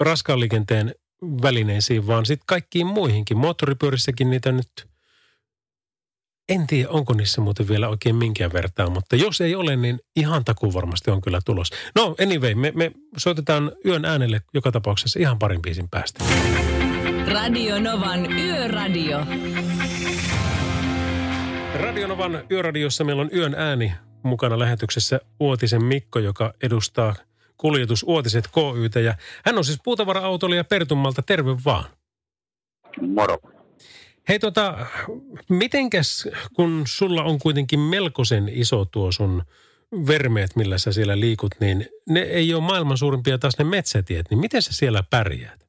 [0.00, 0.94] raskaan liikenteen
[1.42, 3.36] välineisiin, vaan sitten kaikkiin muihinkin.
[3.36, 4.89] Moottoripyörissäkin niitä nyt,
[6.50, 10.44] en tiedä onko niissä muuten vielä oikein minkään vertaa, mutta jos ei ole, niin ihan
[10.44, 11.70] takuu varmasti on kyllä tulos.
[11.94, 16.24] No anyway, me, me soitetaan yön äänelle joka tapauksessa ihan parin biisin päästä.
[17.32, 19.18] Radio Novan Yöradio.
[21.74, 23.92] Radionovan yöradiossa meillä on yön ääni
[24.22, 27.14] mukana lähetyksessä Uotisen Mikko, joka edustaa
[27.56, 29.00] kuljetus Uotiset KYtä.
[29.00, 31.22] Ja hän on siis puutavara-autolija Pertummalta.
[31.22, 31.84] Terve vaan.
[33.00, 33.38] Moro.
[34.30, 34.86] Hei tota,
[35.48, 39.42] mitenkäs kun sulla on kuitenkin melkoisen iso tuo sun
[40.08, 44.38] vermeet, millä sä siellä liikut, niin ne ei ole maailman suurimpia taas ne metsätiet, niin
[44.38, 45.66] miten sä siellä pärjäät?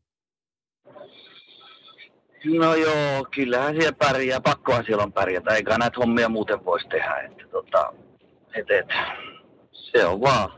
[2.45, 7.17] No joo, kyllähän siellä pärjää, pakkohan siellä on pärjätä, eikä näitä hommia muuten voisi tehdä.
[7.17, 7.93] Että tota,
[8.55, 8.89] et, et,
[9.71, 10.49] se on vaan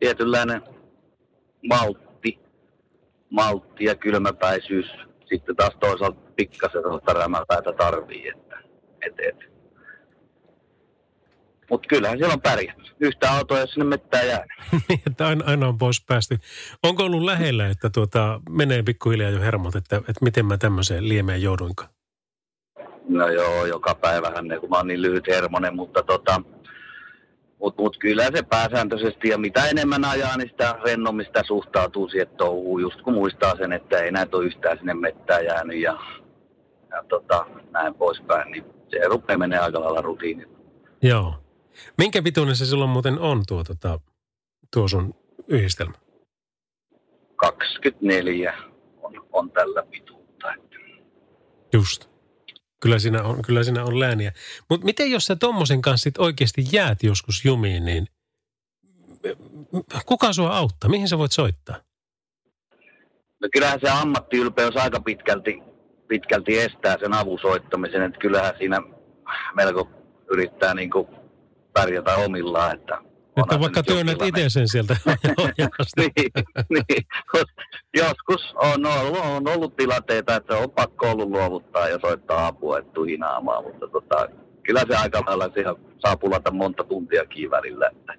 [0.00, 0.62] tietynlainen
[1.68, 2.38] maltti,
[3.30, 5.07] maltti ja kylmäpäisyys.
[5.28, 8.58] Sitten taas toisaalta pikkasen tuota rämäpäätä tarvii, että
[9.06, 9.58] et, et.
[11.70, 12.92] Mutta kyllähän siellä on pärjätty.
[13.00, 14.44] Yhtä autoa, jos sinne mettään jää.
[14.88, 16.36] Niin, että aina, aina on pois päästy.
[16.82, 21.42] Onko ollut lähellä, että tuota, menee pikkuhiljaa jo hermot, että, että miten mä tämmöiseen liemeen
[21.42, 21.90] jouduinkaan?
[23.08, 26.42] No joo, joka päivähän ne, kun mä oon niin lyhyt hermonen, mutta tota,
[27.60, 32.28] mut, mut kyllä se pääsääntöisesti, ja mitä enemmän ajaa, niin sitä rennommin sitä suhtautuu siihen
[32.28, 35.98] touhuun, just kun muistaa sen, että ei näitä ole yhtään sinne mettään jäänyt ja,
[36.90, 40.58] ja tota, näin poispäin, niin se rupeaa menee aika lailla rutiinilla.
[41.02, 41.34] Joo.
[41.98, 44.00] Minkä pituinen se silloin muuten on tuo, tota,
[44.72, 45.14] tuo sun
[45.48, 45.94] yhdistelmä?
[47.36, 48.54] 24
[49.02, 50.48] on, on tällä pituutta.
[51.72, 52.07] Just.
[52.80, 54.32] Kyllä siinä on, kyllä siinä on lääniä.
[54.70, 58.06] Mutta miten jos sä tommosen kanssa sit oikeasti jäät joskus jumiin, niin
[60.06, 60.90] kuka sua auttaa?
[60.90, 61.76] Mihin sä voit soittaa?
[63.40, 65.62] No kyllähän se ammattiylpeys aika pitkälti,
[66.08, 68.82] pitkälti estää sen avun soittamisen, että kyllähän siinä
[69.54, 69.90] melko
[70.30, 70.90] yrittää niin
[71.72, 72.98] pärjätä omillaan, että
[73.40, 74.96] että vaikka työnnät itse sen sieltä
[75.98, 76.30] niin,
[76.68, 77.06] niin,
[77.96, 82.92] joskus on ollut, on ollut tilanteita, että on pakko ollut luovuttaa ja soittaa apua, että
[82.92, 84.28] tuhinaamaan, mutta tota,
[84.62, 87.90] kyllä se aika lailla siihen saa pulata monta tuntia välillä.
[87.92, 88.14] Että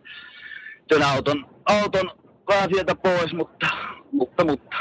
[0.94, 2.12] sen auton, auton
[2.48, 3.68] vaan sieltä pois, mutta,
[4.12, 4.78] mutta, mutta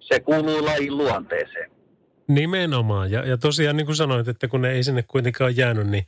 [0.00, 1.70] se kuuluu lajin luonteeseen.
[2.28, 3.10] Nimenomaan.
[3.10, 6.04] Ja, ja tosiaan niin kuin sanoit, että kun ne ei sinne kuitenkaan jäänyt, niin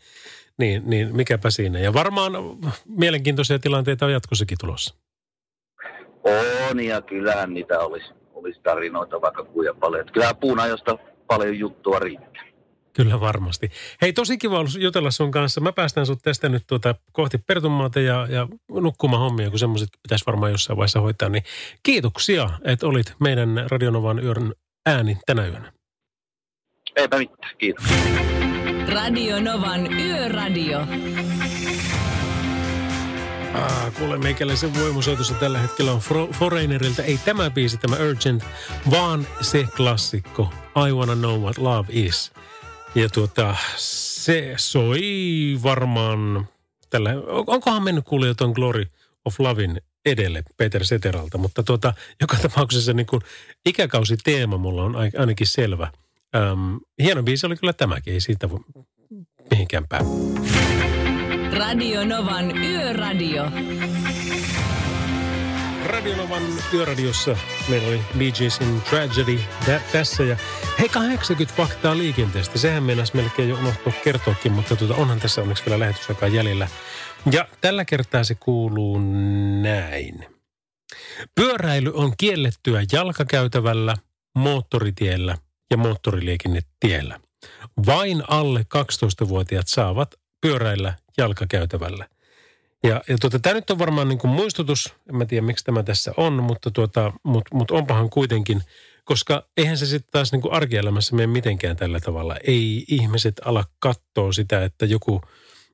[0.58, 1.78] niin, niin mikäpä siinä.
[1.78, 2.32] Ja varmaan
[2.86, 4.94] mielenkiintoisia tilanteita on jatkossakin tulossa.
[6.70, 10.06] On ja kyllähän niitä olisi, olisi tarinoita vaikka kuinka paljon.
[10.12, 12.52] Kyllähän josta paljon juttua riittää.
[12.92, 13.70] Kyllä varmasti.
[14.02, 15.60] Hei, tosi kiva ollut jutella sun kanssa.
[15.60, 20.26] Mä päästän sut tästä nyt tuota kohti Pertunmaata ja, ja nukkumaan hommia, kun semmoiset pitäisi
[20.26, 21.28] varmaan jossain vaiheessa hoitaa.
[21.28, 21.44] Niin
[21.82, 24.52] kiitoksia, että olit meidän Radionovan yön
[24.86, 25.72] ääni tänä yönä.
[26.96, 27.84] Eipä mitään, kiitos.
[28.94, 30.80] Radio Novan Yöradio.
[33.54, 36.00] Ah, kuule meikäläisen voimusoitossa tällä hetkellä on
[36.32, 37.02] Foreignerilta.
[37.02, 38.44] Ei tämä biisi, tämä Urgent,
[38.90, 40.52] vaan se klassikko
[40.88, 42.32] I Wanna Know What Love Is.
[42.94, 45.02] Ja tuota, se soi
[45.62, 46.48] varmaan
[46.90, 48.86] tällä, onkohan mennyt kuulijoita tuon Glory
[49.24, 53.22] of Lovin edelle Peter Seteralta, mutta tuota, joka tapauksessa niin kuin
[53.66, 55.90] ikäkausiteema mulla on ainakin selvä–
[56.36, 58.60] Öm, hieno biisi oli kyllä tämäkin, ei siitä voi
[59.50, 60.06] mihinkään päin.
[61.58, 63.44] Radio Novan Yöradio.
[65.86, 67.36] Radio Novan Yöradiossa
[67.68, 70.22] meillä oli Bee Geesin Tragedy tä- tässä.
[70.22, 70.36] Ja
[70.78, 72.58] hei, 80 faktaa liikenteestä.
[72.58, 76.68] Sehän meinasi melkein jo unohtua kertoakin, mutta tuota, onhan tässä onneksi vielä lähetysaikaa jäljellä.
[77.32, 78.98] Ja tällä kertaa se kuuluu
[79.62, 80.26] näin.
[81.34, 83.94] Pyöräily on kiellettyä jalkakäytävällä,
[84.34, 85.36] moottoritiellä–
[85.72, 87.20] ja moottoriliikennetiellä.
[87.86, 92.08] Vain alle 12-vuotiaat saavat pyöräillä jalkakäytävällä.
[92.84, 95.82] Ja, ja tuota, tämä nyt on varmaan niin kuin muistutus, en mä tiedä miksi tämä
[95.82, 98.62] tässä on, mutta tuota, mut, mut onpahan kuitenkin,
[99.04, 102.36] koska eihän se sitten taas niin kuin arkielämässä mene mitenkään tällä tavalla.
[102.44, 105.20] Ei ihmiset ala katsoa sitä, että joku,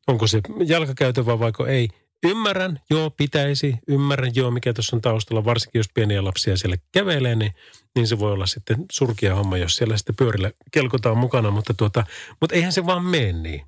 [0.06, 1.88] onko se jalkakäytävä vaiko ei.
[2.26, 3.78] Ymmärrän, joo, pitäisi.
[3.88, 5.44] Ymmärrän, joo, mikä tuossa on taustalla.
[5.44, 7.52] Varsinkin jos pieniä lapsia siellä kävelee, niin,
[7.94, 11.50] niin se voi olla sitten surkia homma, jos siellä sitten pyörillä kelkotaan mukana.
[11.50, 12.04] Mutta, tuota,
[12.40, 13.62] mutta eihän se vaan mene niin.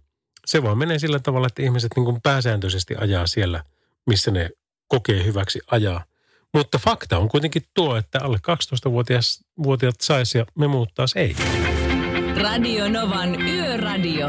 [0.47, 3.65] Se vaan menee sillä tavalla, että ihmiset niin kuin pääsääntöisesti ajaa siellä,
[4.07, 4.51] missä ne
[4.89, 6.05] kokee hyväksi ajaa.
[6.55, 11.37] Mutta fakta on kuitenkin tuo, että alle 12-vuotiaat saisi ja me muut taas ei.
[12.43, 14.29] Radio Novan Yöradio.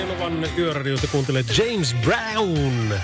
[0.00, 2.94] Novan yöradiota kuuntelee James Brown.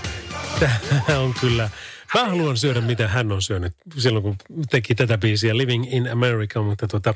[0.60, 1.70] Tämä on kyllä...
[2.14, 4.36] Mä haluan syödä, mitä hän on syönyt silloin, kun
[4.70, 7.14] teki tätä biisiä Living in America, mutta tuota...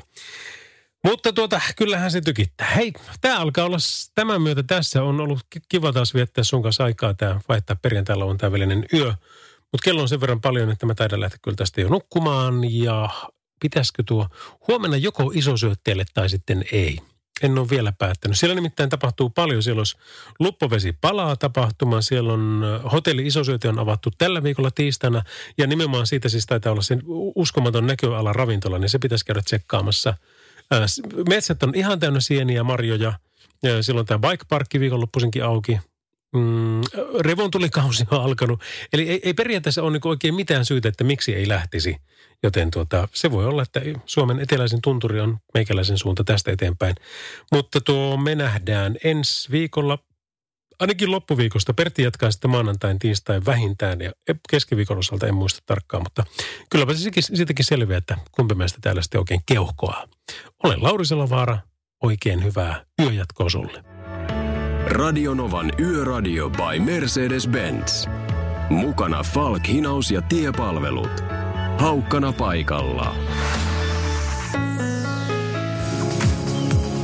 [1.03, 2.67] Mutta tuota, kyllähän se tykittää.
[2.75, 3.77] Hei, tämä alkaa olla
[4.15, 5.03] tämän myötä tässä.
[5.03, 9.13] On ollut kiva taas viettää sun kanssa aikaa tämä vaihtaa perjantailla on tämä välinen yö.
[9.71, 12.73] Mutta kello on sen verran paljon, että mä taidan lähteä kyllä tästä jo nukkumaan.
[12.73, 13.09] Ja
[13.59, 14.27] pitäisikö tuo
[14.67, 16.99] huomenna joko isosyötteelle tai sitten ei.
[17.43, 18.39] En ole vielä päättänyt.
[18.39, 19.63] Siellä nimittäin tapahtuu paljon.
[19.63, 19.97] Siellä olisi
[20.39, 22.01] Luppovesi palaa tapahtuma.
[22.01, 25.23] Siellä on hotelli Isosyöti on avattu tällä viikolla tiistaina.
[25.57, 27.01] Ja nimenomaan siitä siis taitaa olla sen
[27.35, 30.13] uskomaton näköala ravintola, niin se pitäisi käydä tsekkaamassa.
[31.29, 33.13] Metsät on ihan täynnä sieniä ja marjoja.
[33.81, 35.79] Silloin tämä bike parkki viikonloppuisinkin auki
[36.35, 36.81] mm,
[37.19, 38.61] revontulikausi on alkanut.
[38.93, 41.97] Eli ei, ei periaatteessa ole niin oikein mitään syytä, että miksi ei lähtisi.
[42.43, 46.95] Joten tuota, se voi olla, että Suomen eteläisen tunturi on meikäläisen suunta tästä eteenpäin.
[47.51, 49.97] Mutta tuo me nähdään ensi viikolla,
[50.79, 51.73] ainakin loppuviikosta.
[51.73, 54.11] Pertti jatkaa sitten maanantain, tiistain vähintään ja
[54.49, 56.23] keskiviikon osalta en muista tarkkaan, mutta
[56.69, 60.07] kylläpä se siitäkin selviää, että kumpi meistä täällä sitten oikein keuhkoaa.
[60.63, 61.57] Olen Lauri Salovaara,
[62.03, 63.83] oikein hyvää yöjatkoa sulle.
[64.87, 68.09] Radionovan Yöradio by Mercedes-Benz.
[68.69, 71.32] Mukana Falk, hinaus ja tiepalvelut.
[71.77, 73.15] Haukkana paikalla.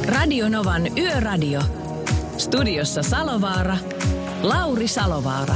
[0.07, 1.61] Radionovan Yöradio.
[2.37, 3.77] Studiossa Salovaara.
[4.41, 5.55] Lauri Salovaara.